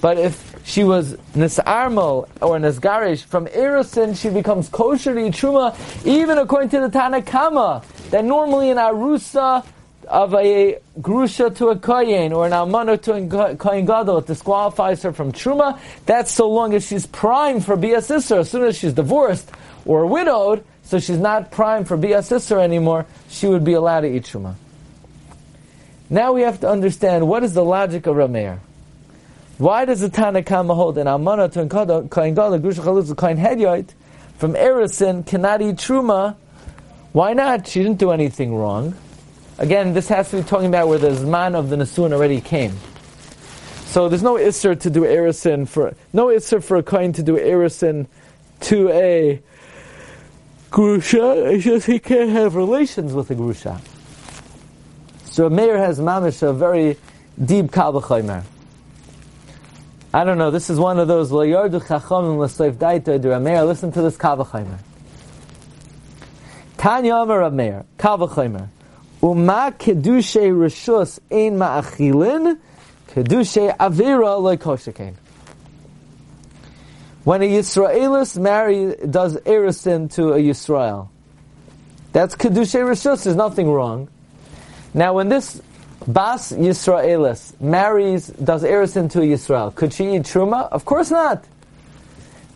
But 0.00 0.18
if 0.18 0.56
she 0.64 0.82
was 0.82 1.12
nisarmo 1.36 2.28
or 2.42 2.58
nisgarish 2.58 3.22
from 3.26 3.46
erosin, 3.46 4.20
she 4.20 4.28
becomes 4.28 4.68
kosher 4.70 5.14
to 5.14 5.20
truma, 5.30 5.72
even 6.04 6.38
according 6.38 6.70
to 6.70 6.80
the 6.80 6.88
Tanakama, 6.88 7.84
that 8.10 8.24
normally 8.24 8.70
in 8.70 8.76
arusa 8.76 9.64
of 10.08 10.34
a 10.34 10.78
grusha 11.00 11.54
to 11.56 11.68
a 11.68 11.76
kohen 11.78 12.32
or 12.32 12.46
an 12.46 12.52
almana 12.52 13.00
to 13.02 13.14
a 13.14 13.56
kohen 13.56 13.84
gadol 13.84 14.18
it 14.18 14.26
disqualifies 14.26 15.02
her 15.02 15.12
from 15.12 15.32
truma. 15.32 15.78
That's 16.06 16.32
so 16.32 16.48
long 16.48 16.74
as 16.74 16.86
she's 16.86 17.06
primed 17.06 17.64
for 17.64 17.76
bias 17.76 18.06
sister. 18.06 18.38
As 18.40 18.50
soon 18.50 18.64
as 18.64 18.76
she's 18.76 18.94
divorced 18.94 19.50
or 19.84 20.06
widowed, 20.06 20.64
so 20.82 20.98
she's 20.98 21.18
not 21.18 21.50
primed 21.50 21.88
for 21.88 21.96
bias 21.96 22.26
sister 22.26 22.58
anymore, 22.58 23.06
she 23.28 23.46
would 23.46 23.64
be 23.64 23.74
allowed 23.74 24.00
to 24.00 24.14
eat 24.14 24.24
truma. 24.24 24.54
Now 26.10 26.32
we 26.32 26.42
have 26.42 26.60
to 26.60 26.68
understand 26.68 27.28
what 27.28 27.44
is 27.44 27.52
the 27.52 27.64
logic 27.64 28.06
of 28.06 28.16
Rameir. 28.16 28.60
Why 29.58 29.84
does 29.84 30.00
the 30.00 30.08
Tanakama 30.08 30.74
hold 30.74 30.96
an 30.98 31.06
almana 31.06 31.52
to 31.52 31.62
a 31.62 32.08
kohen 32.08 32.34
gadol 32.34 32.58
grusha 32.58 32.80
chalutz 32.80 33.14
kohen 33.14 33.36
hedyot 33.36 33.90
from 34.38 34.54
erisin 34.54 35.26
cannot 35.26 35.60
eat 35.60 35.76
truma? 35.76 36.36
Why 37.12 37.34
not? 37.34 37.66
She 37.66 37.82
didn't 37.82 37.98
do 37.98 38.10
anything 38.10 38.54
wrong. 38.54 38.94
Again, 39.58 39.92
this 39.92 40.08
has 40.08 40.30
to 40.30 40.36
be 40.36 40.42
talking 40.42 40.68
about 40.68 40.88
where 40.88 40.98
the 40.98 41.10
Zman 41.10 41.54
of 41.54 41.68
the 41.68 41.76
Nasun 41.76 42.12
already 42.12 42.40
came. 42.40 42.76
So 43.86 44.08
there's 44.08 44.22
no 44.22 44.34
Isser 44.34 44.78
to 44.80 44.90
do 44.90 45.00
Erisin 45.02 45.66
for, 45.66 45.94
no 46.12 46.26
Isser 46.26 46.62
for 46.62 46.76
a 46.76 46.82
coin 46.82 47.12
to 47.14 47.22
do 47.22 47.36
Erisin 47.36 48.06
to 48.60 48.88
a, 48.90 49.42
grusha, 50.70 51.52
it's 51.54 51.64
just 51.64 51.86
he 51.86 51.98
can't 51.98 52.30
have 52.30 52.54
relations 52.54 53.12
with 53.12 53.30
a 53.30 53.34
grusha. 53.34 53.80
So 55.24 55.46
a 55.46 55.50
mayor 55.50 55.78
has 55.78 55.98
mamish 55.98 56.42
a 56.42 56.52
very 56.52 56.96
deep 57.42 57.66
kavachaymer. 57.66 58.44
I 60.12 60.24
don't 60.24 60.38
know. 60.38 60.50
This 60.50 60.70
is 60.70 60.78
one 60.78 60.98
of 60.98 61.06
those 61.06 61.30
lo 61.30 61.44
yardu 61.44 61.80
chachamim 61.80 62.38
l'seif 62.38 62.74
daita 62.74 63.20
du 63.20 63.28
Rameir. 63.28 63.66
Listen 63.66 63.92
to 63.92 64.02
this 64.02 64.16
kavachaymer. 64.16 64.78
Tanya 66.76 67.14
Amar 67.16 67.40
Rameir 67.40 67.84
kavachaymer. 67.98 68.68
Uma 69.22 69.74
kedushe 69.76 70.50
rishus 70.52 71.18
ein 71.30 71.58
ma'achilin 71.58 72.58
kedushe 73.08 73.76
avira 73.76 74.38
loikoshakein. 74.38 75.14
When 77.24 77.42
a 77.42 77.48
Yisraelis 77.48 78.38
marry 78.38 78.94
does 79.10 79.36
erisin 79.38 80.12
to 80.14 80.34
a 80.34 80.38
Yisrael, 80.38 81.08
that's 82.12 82.36
kedushe 82.36 82.80
rishus. 82.80 83.24
There's 83.24 83.36
nothing 83.36 83.70
wrong. 83.70 84.08
Now, 84.94 85.14
when 85.14 85.28
this 85.28 85.60
Bas 86.06 86.52
Yisraelis 86.52 87.60
marries, 87.60 88.28
does 88.28 88.62
erisin 88.62 89.10
to 89.10 89.20
a 89.20 89.24
Yisrael, 89.24 89.74
could 89.74 89.92
she 89.92 90.14
eat 90.14 90.22
truma? 90.22 90.68
Of 90.70 90.84
course 90.84 91.10
not. 91.10 91.44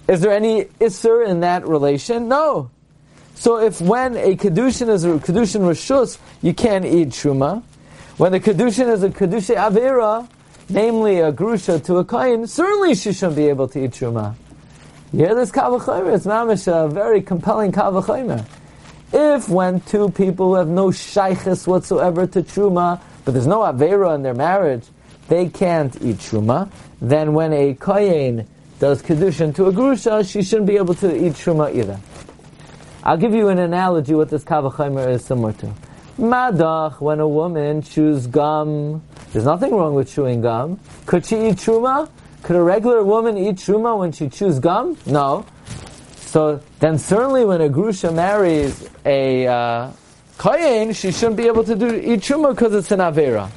Is 0.08 0.20
there 0.20 0.32
any 0.32 0.64
isser 0.80 1.26
in 1.26 1.40
that 1.40 1.66
relation? 1.66 2.28
No. 2.28 2.70
So 3.42 3.56
if 3.56 3.80
when 3.80 4.16
a 4.16 4.36
kedushin 4.36 4.88
is 4.88 5.02
a 5.04 5.14
kedushin 5.14 5.62
rishus, 5.62 6.16
you 6.42 6.54
can't 6.54 6.84
eat 6.84 7.08
truma. 7.08 7.64
When 8.16 8.30
the 8.30 8.38
kedushin 8.38 8.88
is 8.88 9.02
a 9.02 9.08
kedushin 9.08 9.56
avera, 9.56 10.28
namely 10.68 11.18
a 11.18 11.32
grusha 11.32 11.84
to 11.86 11.96
a 11.96 12.04
kain, 12.04 12.46
certainly 12.46 12.94
she 12.94 13.12
shouldn't 13.12 13.34
be 13.34 13.48
able 13.48 13.66
to 13.66 13.82
eat 13.82 13.90
truma. 13.90 14.36
Yeah, 15.12 15.34
this 15.34 15.50
kavachomer, 15.50 16.14
it's 16.14 16.24
mamish 16.24 16.68
a 16.68 16.86
very 16.86 17.20
compelling 17.20 17.72
kavachomer. 17.72 18.46
If 19.12 19.48
when 19.48 19.80
two 19.80 20.10
people 20.10 20.50
who 20.50 20.54
have 20.54 20.68
no 20.68 20.90
shaykhis 20.90 21.66
whatsoever 21.66 22.28
to 22.28 22.42
truma, 22.42 23.00
but 23.24 23.34
there's 23.34 23.48
no 23.48 23.62
avera 23.62 24.14
in 24.14 24.22
their 24.22 24.34
marriage, 24.34 24.84
they 25.26 25.48
can't 25.48 26.00
eat 26.00 26.18
truma, 26.18 26.70
then 27.00 27.32
when 27.32 27.52
a 27.52 27.74
kohen 27.74 28.46
does 28.78 29.02
kedushin 29.02 29.52
to 29.56 29.66
a 29.66 29.72
grusha, 29.72 30.24
she 30.30 30.44
shouldn't 30.44 30.68
be 30.68 30.76
able 30.76 30.94
to 30.94 31.12
eat 31.12 31.32
truma 31.32 31.74
either. 31.74 31.98
I'll 33.04 33.16
give 33.16 33.34
you 33.34 33.48
an 33.48 33.58
analogy 33.58 34.14
what 34.14 34.28
this 34.30 34.44
kavachomer 34.44 35.08
is 35.08 35.24
similar 35.24 35.52
to. 35.54 35.72
Madach, 36.18 37.00
when 37.00 37.18
a 37.18 37.26
woman 37.26 37.82
chews 37.82 38.28
gum, 38.28 39.02
there's 39.32 39.44
nothing 39.44 39.74
wrong 39.74 39.94
with 39.94 40.12
chewing 40.12 40.40
gum. 40.40 40.78
Could 41.06 41.26
she 41.26 41.48
eat 41.48 41.56
truma? 41.56 42.08
Could 42.44 42.54
a 42.54 42.62
regular 42.62 43.02
woman 43.02 43.36
eat 43.36 43.56
truma 43.56 43.98
when 43.98 44.12
she 44.12 44.28
chews 44.28 44.60
gum? 44.60 44.96
No. 45.04 45.44
So 46.16 46.60
then 46.78 46.96
certainly 46.96 47.44
when 47.44 47.60
a 47.60 47.68
grusha 47.68 48.12
marries 48.14 48.88
a 49.04 49.48
uh, 49.48 49.90
kohen, 50.38 50.92
she 50.92 51.10
shouldn't 51.10 51.38
be 51.38 51.48
able 51.48 51.64
to 51.64 51.74
do 51.74 51.96
eat 51.96 52.20
truma 52.20 52.50
because 52.50 52.72
it's 52.74 52.92
an 52.92 53.00
avera. 53.00 53.50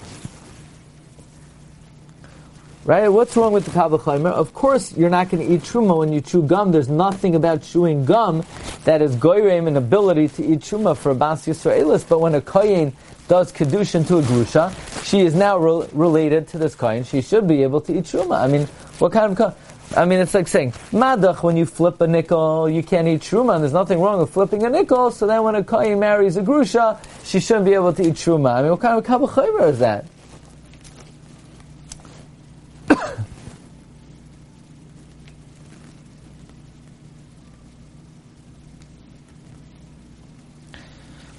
Right? 2.86 3.08
What's 3.08 3.36
wrong 3.36 3.52
with 3.52 3.66
the 3.66 3.72
kavachaymer? 3.72 4.30
Of 4.30 4.54
course, 4.54 4.96
you're 4.96 5.10
not 5.10 5.32
going 5.32 5.44
to 5.44 5.52
eat 5.52 5.62
truma 5.62 5.98
when 5.98 6.14
you 6.14 6.22
chew 6.22 6.44
gum. 6.44 6.72
There's 6.72 6.88
nothing 6.88 7.34
about 7.34 7.64
chewing 7.64 8.06
gum 8.06 8.46
that 8.84 9.02
is 9.02 9.16
goyreim 9.16 9.68
an 9.68 9.76
ability 9.76 10.28
to 10.28 10.46
eat 10.46 10.60
truma 10.60 10.96
for 10.96 11.10
a 11.10 11.16
bas 11.16 11.48
yisraelis. 11.48 12.08
But 12.08 12.22
when 12.22 12.36
a 12.36 12.42
kohen 12.42 12.96
does 13.28 13.52
kedushin 13.52 14.06
to 14.06 14.20
a 14.20 14.22
grusha, 14.22 14.72
she 15.04 15.22
is 15.22 15.34
now 15.34 15.58
re- 15.58 15.88
related 15.94 16.48
to 16.50 16.60
this 16.60 16.76
kohen. 16.76 17.04
She 17.04 17.24
should 17.24 17.48
be 17.48 17.64
able 17.64 17.82
to 17.82 17.98
eat 17.98 18.04
truma. 18.04 18.40
I 18.40 18.46
mean, 18.46 18.68
what 19.00 19.12
kind 19.12 19.36
of? 19.40 19.58
I 19.98 20.06
mean, 20.06 20.20
it's 20.20 20.36
like 20.36 20.48
saying, 20.48 20.74
Madach, 20.92 21.42
when 21.42 21.58
you 21.58 21.66
flip 21.66 22.00
a 22.02 22.08
nickel, 22.08 22.70
you 22.70 22.84
can't 22.84 23.08
eat 23.08 23.22
truma, 23.22 23.56
and 23.56 23.64
there's 23.64 23.74
nothing 23.74 24.00
wrong 24.00 24.20
with 24.20 24.30
flipping 24.30 24.64
a 24.64 24.70
nickel, 24.70 25.10
so 25.10 25.26
then 25.26 25.42
when 25.42 25.56
a 25.56 25.64
kohen 25.64 26.00
marries 26.00 26.38
a 26.38 26.44
grusha, 26.44 27.00
she 27.24 27.40
shouldn't 27.40 27.66
be 27.66 27.74
able 27.74 27.94
to 27.94 28.04
eat 28.04 28.14
truma. 28.14 28.54
I 28.54 28.62
mean, 28.62 28.72
what 28.72 28.82
kind 28.82 28.98
of 28.98 29.06
kavachaymer 29.06 29.70
is 29.70 29.80
that? 29.80 30.06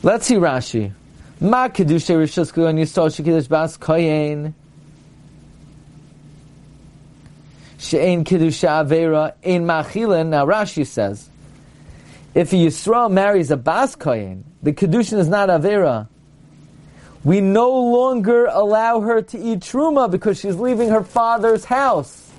Let's 0.06 0.26
see 0.26 0.36
Rashi. 0.36 0.92
Ma 1.40 1.66
kedusha 1.66 2.14
rishus 2.14 2.52
kuyon 2.52 2.78
yisol 2.78 3.10
shekidush 3.10 3.48
bas 3.48 3.76
koyin. 3.76 4.52
She'ein 7.78 8.22
kedusha 8.22 8.86
avera 8.86 9.34
in 9.42 9.64
machilin. 9.64 10.28
Now 10.28 10.46
Rashi 10.46 10.86
says, 10.86 11.28
if 12.36 12.52
a 12.52 12.54
Yisrael 12.54 13.10
marries 13.10 13.50
a 13.50 13.56
bas 13.56 13.96
koyin, 13.96 14.44
the 14.62 14.72
kedushin 14.72 15.18
is 15.18 15.26
not 15.26 15.48
avera. 15.48 16.06
We 17.24 17.40
no 17.40 17.72
longer 17.72 18.46
allow 18.46 19.00
her 19.00 19.22
to 19.22 19.36
eat 19.36 19.58
truma 19.58 20.08
because 20.08 20.38
she's 20.38 20.54
leaving 20.54 20.88
her 20.90 21.02
father's 21.02 21.64
house. 21.64 22.30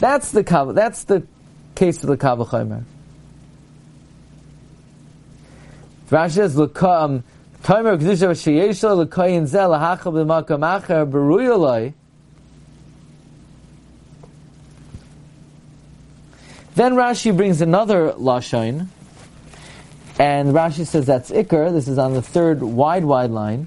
That's 0.00 0.32
the 0.32 0.42
That's 0.74 1.04
the 1.04 1.26
case 1.76 2.02
of 2.02 2.10
the 2.10 2.18
kavachomer. 2.18 2.84
Rashi 6.14 6.34
says, 6.34 6.56
"L'kam 6.56 7.24
timer 7.64 7.98
kedusha 7.98 8.28
v'sheyesha 8.30 8.96
l'kayin 8.96 9.48
zeh 9.48 9.66
l'hacha 9.66 10.12
b'makam 10.12 10.60
acher 10.60 11.10
beruyaloi." 11.10 11.92
Then 16.76 16.94
Rashi 16.94 17.36
brings 17.36 17.60
another 17.60 18.12
lashon, 18.12 18.86
and 20.20 20.54
Rashi 20.54 20.86
says 20.86 21.04
that's 21.04 21.32
ikar. 21.32 21.72
This 21.72 21.88
is 21.88 21.98
on 21.98 22.14
the 22.14 22.22
third 22.22 22.62
wide, 22.62 23.04
wide 23.04 23.32
line. 23.32 23.66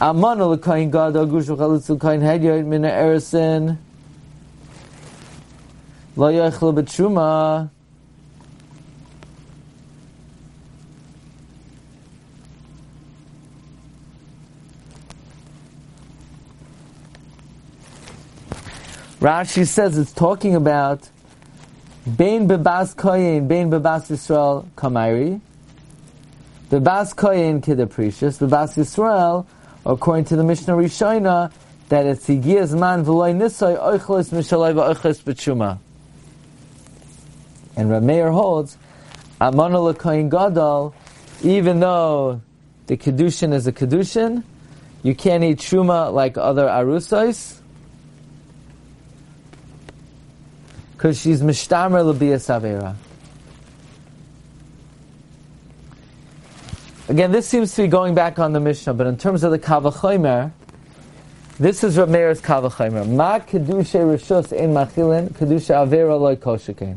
Amana 0.00 0.46
l'kayin 0.46 0.92
gada 0.92 1.26
gushu 1.26 1.56
chalitz 1.56 1.88
l'kayin 1.88 2.20
hedyoit 2.20 2.64
mina 2.64 2.88
erisin 2.88 3.78
lo 6.14 6.32
yechel 6.32 6.72
b'truma. 6.72 7.70
Rashi 19.24 19.66
says 19.66 19.96
it's 19.96 20.12
talking 20.12 20.54
about 20.54 21.08
Bein 22.04 22.46
bebas 22.46 22.94
koyin, 22.94 23.48
bein 23.48 23.70
bebas 23.70 24.10
Yisrael 24.10 24.66
kamairi. 24.76 25.40
The 26.68 26.78
bas 26.78 27.14
koyin 27.14 27.62
kedeprecious, 27.62 28.36
the 28.36 28.46
Yisrael, 28.46 29.46
according 29.86 30.26
to 30.26 30.36
the 30.36 30.44
Mishnah 30.44 30.74
Rishona, 30.74 31.50
that 31.88 32.04
it's 32.04 32.26
higiyaz 32.26 32.78
man 32.78 33.02
v'loy 33.02 33.34
nisoy 33.34 33.80
oichlis 33.80 34.30
mishaloi 34.30 34.74
v'oichlis 34.74 35.22
b'tshuma. 35.22 35.78
And 37.76 37.88
Rameir 37.88 38.30
holds, 38.30 38.76
amana 39.40 39.80
l'koyin 39.80 40.28
gadol, 40.28 40.94
even 41.42 41.80
though 41.80 42.42
the 42.88 42.98
kedushin 42.98 43.54
is 43.54 43.66
a 43.66 43.72
kedushin, 43.72 44.44
you 45.02 45.14
can't 45.14 45.42
eat 45.42 45.60
Shuma 45.60 46.12
like 46.12 46.36
other 46.36 46.66
arusais, 46.66 47.62
because 51.04 51.20
she's 51.20 51.42
mishtamer 51.42 52.02
l'biyas 52.02 52.48
savera. 52.48 52.96
Again, 57.10 57.30
this 57.30 57.46
seems 57.46 57.74
to 57.74 57.82
be 57.82 57.88
going 57.88 58.14
back 58.14 58.38
on 58.38 58.54
the 58.54 58.60
Mishnah, 58.60 58.94
but 58.94 59.06
in 59.06 59.18
terms 59.18 59.44
of 59.44 59.50
the 59.50 59.58
Kavachomer, 59.58 60.50
this 61.58 61.84
is 61.84 61.98
Rameir's 61.98 62.40
Kavachomer. 62.40 63.06
Ma 63.06 63.38
kedusha 63.38 64.00
rishus 64.00 64.58
ein 64.58 64.72
machilin, 64.72 65.28
kedusha 65.28 65.86
avera 65.86 66.18
loy 66.18 66.36
koshakein. 66.36 66.96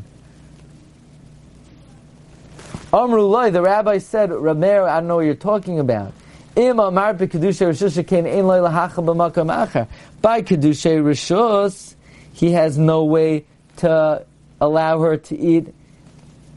Amru 2.94 3.24
loy, 3.24 3.50
the 3.50 3.62
rabbi 3.62 3.98
said, 3.98 4.30
Rameir, 4.30 4.88
I 4.88 5.02
don't 5.02 5.10
know 5.10 5.18
what 5.18 5.26
you're 5.26 5.36
talking 5.36 5.80
about. 5.80 6.14
Im 6.56 6.80
amar 6.80 7.14
be 7.14 7.28
kedusha 7.28 7.68
rishus 7.68 8.02
shekein 8.02 8.26
ein 8.26 8.48
loy 8.48 8.60
lahacha 8.60 9.04
b'makam 9.04 9.68
acher. 9.68 9.90
By 10.22 10.44
kedusha 10.44 11.04
rishus, 11.04 11.96
he 12.32 12.54
has 12.54 12.78
no 12.78 13.04
way 13.04 13.46
to 13.78 14.26
allow 14.60 15.00
her 15.00 15.18
to 15.18 15.38
eat 15.38 15.74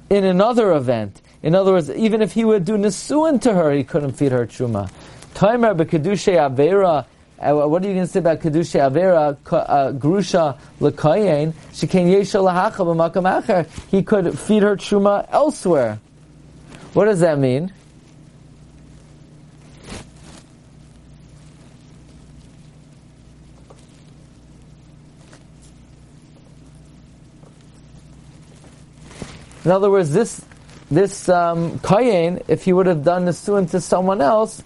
in 0.08 0.24
another 0.24 0.72
event. 0.72 1.20
In 1.42 1.54
other 1.54 1.72
words, 1.72 1.90
even 1.90 2.20
if 2.20 2.32
he 2.32 2.44
would 2.44 2.64
do 2.64 2.76
nisuin 2.76 3.40
to 3.42 3.54
her, 3.54 3.72
he 3.72 3.84
couldn't 3.84 4.12
feed 4.12 4.32
her 4.32 4.46
truma. 4.46 4.90
Timer 5.34 5.74
bekedushe 5.74 6.36
avera. 6.36 7.06
Uh, 7.38 7.66
what 7.66 7.82
are 7.82 7.88
you 7.88 7.94
going 7.94 8.06
to 8.06 8.12
say 8.12 8.18
about 8.18 8.40
kedushe 8.40 8.78
avera? 8.78 9.36
Uh, 9.50 9.92
grusha 9.92 10.58
lekayin. 10.80 11.52
Shekain 11.72 12.12
yesha 12.12 12.42
lahacha 12.42 12.84
b'makam 12.84 13.42
acher. 13.42 13.66
He 13.90 14.02
could 14.02 14.38
feed 14.38 14.62
her 14.62 14.76
truma 14.76 15.26
elsewhere. 15.30 15.98
What 16.92 17.06
does 17.06 17.20
that 17.20 17.38
mean? 17.38 17.72
In 29.64 29.70
other 29.70 29.90
words, 29.90 30.12
this 30.12 30.44
this 30.90 31.28
um, 31.28 31.78
Kayin, 31.80 32.42
if 32.48 32.64
he 32.64 32.72
would 32.72 32.86
have 32.86 33.04
done 33.04 33.26
Nisuin 33.26 33.70
to 33.70 33.80
someone 33.80 34.20
else, 34.20 34.62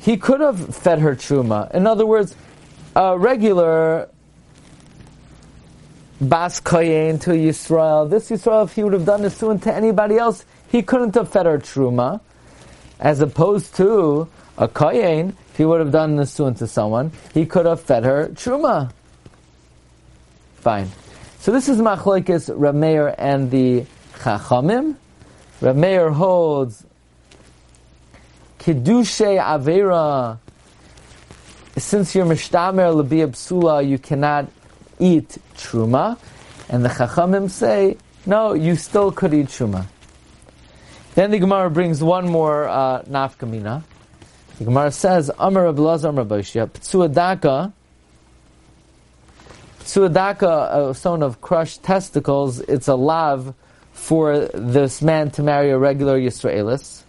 he 0.00 0.16
could 0.16 0.40
have 0.40 0.74
fed 0.74 0.98
her 0.98 1.14
Truma. 1.14 1.72
In 1.72 1.86
other 1.86 2.04
words, 2.04 2.34
a 2.96 3.16
regular 3.16 4.08
Bas 6.20 6.60
Kayin 6.60 7.20
to 7.22 7.30
Yisrael, 7.30 8.10
this 8.10 8.30
Yisrael, 8.30 8.64
if 8.64 8.74
he 8.74 8.82
would 8.82 8.92
have 8.92 9.04
done 9.04 9.22
Nisuin 9.22 9.62
to 9.62 9.72
anybody 9.72 10.16
else, 10.16 10.44
he 10.68 10.82
couldn't 10.82 11.14
have 11.14 11.28
fed 11.28 11.46
her 11.46 11.58
Truma. 11.58 12.20
As 12.98 13.20
opposed 13.20 13.76
to 13.76 14.28
a 14.58 14.66
Kayin, 14.66 15.34
if 15.50 15.58
he 15.58 15.64
would 15.64 15.80
have 15.80 15.92
done 15.92 16.16
Nisuin 16.16 16.58
to 16.58 16.66
someone, 16.66 17.12
he 17.32 17.46
could 17.46 17.66
have 17.66 17.80
fed 17.80 18.04
her 18.04 18.28
Truma. 18.28 18.90
Fine. 20.56 20.90
So 21.44 21.52
this 21.52 21.68
is 21.68 21.76
Machlokes 21.76 22.48
Rameir 22.48 23.14
and 23.18 23.50
the 23.50 23.84
Chachamim. 24.14 24.96
Rameir 25.60 26.10
holds 26.10 26.86
Kiddushe 28.58 29.38
Avera. 29.38 30.38
Since 31.76 32.14
you're 32.14 32.24
Mishtamer 32.24 32.98
Labi 32.98 33.26
Psula, 33.26 33.86
you 33.86 33.98
cannot 33.98 34.48
eat 34.98 35.36
Truma. 35.54 36.16
And 36.70 36.82
the 36.82 36.88
Chachamim 36.88 37.50
say, 37.50 37.98
no, 38.24 38.54
you 38.54 38.74
still 38.74 39.12
could 39.12 39.34
eat 39.34 39.48
Truma. 39.48 39.84
Then 41.14 41.30
the 41.30 41.38
Gemara 41.38 41.68
brings 41.68 42.02
one 42.02 42.26
more 42.26 42.66
uh, 42.66 43.02
nafkamina. 43.02 43.82
The 44.56 44.64
Gemara 44.64 44.90
says, 44.92 45.30
Amar 45.38 45.64
Abelazar 45.66 46.08
Amar 46.08 46.24
Boshia, 46.24 46.70
Ptsuadaka, 46.70 47.74
Ptsuadaka, 49.84 50.90
a 50.90 50.94
stone 50.94 51.22
of 51.22 51.42
crushed 51.42 51.82
testicles, 51.82 52.58
it's 52.60 52.88
a 52.88 52.94
lav 52.94 53.54
for 53.92 54.46
this 54.54 55.02
man 55.02 55.30
to 55.32 55.42
marry 55.42 55.70
a 55.70 55.78
regular 55.78 56.18
Yisraelis. 56.18 57.02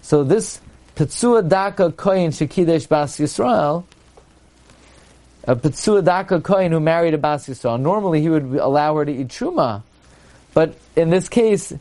So 0.00 0.22
this 0.22 0.60
Petsuadaka 0.94 1.96
Kohen 1.96 2.30
Shekidesh 2.30 2.88
Bas 2.88 3.18
Yisrael, 3.18 3.84
a 5.42 5.56
Petsuadaka 5.56 6.42
Kohen 6.44 6.70
who 6.70 6.78
married 6.78 7.14
a 7.14 7.18
Bas 7.18 7.48
Yisrael, 7.48 7.80
normally 7.80 8.20
he 8.20 8.28
would 8.28 8.44
allow 8.44 8.94
her 8.94 9.04
to 9.04 9.12
eat 9.12 9.28
Truma. 9.28 9.82
But 10.54 10.76
in 10.94 11.10
this 11.10 11.28
case, 11.28 11.72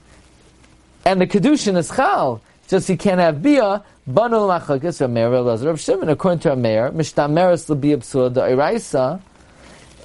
and 1.06 1.22
the 1.22 1.28
Kedushin 1.28 1.78
is 1.78 1.90
Chal, 1.96 2.42
just 2.68 2.88
he 2.88 2.98
can't 2.98 3.20
have 3.20 3.44
Bia, 3.44 3.84
Banu 4.08 4.38
Machakis 4.38 5.00
Rameir 5.06 5.32
Elazar 5.32 5.78
Shimon, 5.78 6.10
according 6.10 6.40
to 6.40 6.50
Rameir, 6.50 6.92
Mishtameres 6.92 7.70
Labi 7.70 7.96
Psua 7.98 8.34
the 8.34 8.42
Iraisa, 8.42 9.22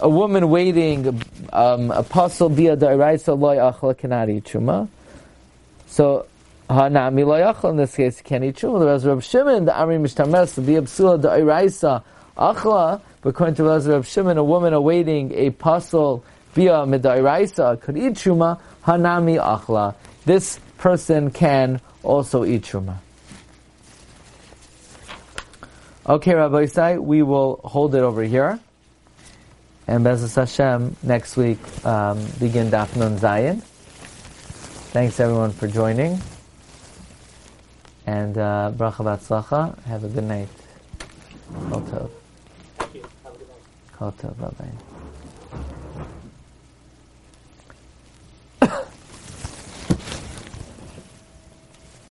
a 0.00 0.08
woman 0.08 0.50
waiting, 0.50 1.22
um, 1.52 1.90
apostle 1.90 2.48
Bia 2.48 2.76
the 2.76 2.86
Iraisa 2.86 3.38
Loy 3.38 3.56
Achla 3.56 3.96
cannot 3.96 4.28
eat 4.28 4.44
Truma. 4.44 4.88
So, 5.86 6.26
Hanami 6.68 7.26
Loy 7.26 7.40
Achla, 7.40 7.70
in 7.70 7.76
this 7.76 7.94
case, 7.94 8.20
can't 8.20 8.44
eat 8.44 8.56
Truma. 8.56 9.02
The 9.02 9.10
of 9.10 9.24
Shimon, 9.24 9.64
the 9.64 9.72
Amri 9.72 10.00
Psua 10.00 11.20
the 11.20 11.28
Iraisa 11.28 12.02
Achla, 12.36 13.00
but 13.22 13.28
according 13.30 13.54
to 13.56 13.68
of 13.68 14.06
Shimon, 14.06 14.38
a 14.38 14.44
woman 14.44 14.72
awaiting 14.72 15.32
a 15.32 15.46
apostle 15.46 16.24
Bia 16.54 16.84
Midairaisa 16.86 17.80
could 17.80 17.96
eat 17.96 18.14
Truma, 18.14 18.60
Hanami 18.84 19.42
Achla. 19.42 19.94
This 20.24 20.58
person 20.78 21.30
can 21.30 21.80
also 22.02 22.44
eat 22.44 22.62
Truma. 22.62 22.96
Okay, 26.06 26.34
Rabbi 26.34 26.64
Isai, 26.64 27.02
we 27.02 27.22
will 27.22 27.60
hold 27.64 27.94
it 27.94 28.02
over 28.02 28.22
here. 28.22 28.60
And 29.86 30.04
B'ezras 30.04 30.34
Hashem, 30.36 30.96
next 31.02 31.36
week, 31.36 31.58
um, 31.84 32.18
begin 32.40 32.70
Daf 32.70 32.96
Nun 32.96 33.18
Zayin. 33.18 33.60
Thanks 34.92 35.20
everyone 35.20 35.50
for 35.50 35.68
joining. 35.68 36.18
And 38.06 38.38
uh, 38.38 38.72
Bracha 38.74 39.04
Batzlacha. 39.04 39.78
Have 39.84 40.04
a 40.04 40.08
good 40.08 40.24
night. 40.24 40.48
Kol 41.68 41.80
Tov. 41.82 42.10
Kol 43.92 44.12
Tov. 44.12 44.38
Bye-bye. 44.38 44.94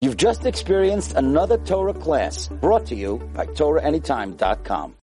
You've 0.03 0.17
just 0.17 0.45
experienced 0.47 1.15
another 1.15 1.59
Torah 1.59 1.95
class 1.95 2.49
brought 2.49 2.87
to 2.87 2.97
you 2.97 3.19
by 3.35 3.47
TorahAnytime.com. 3.47 4.95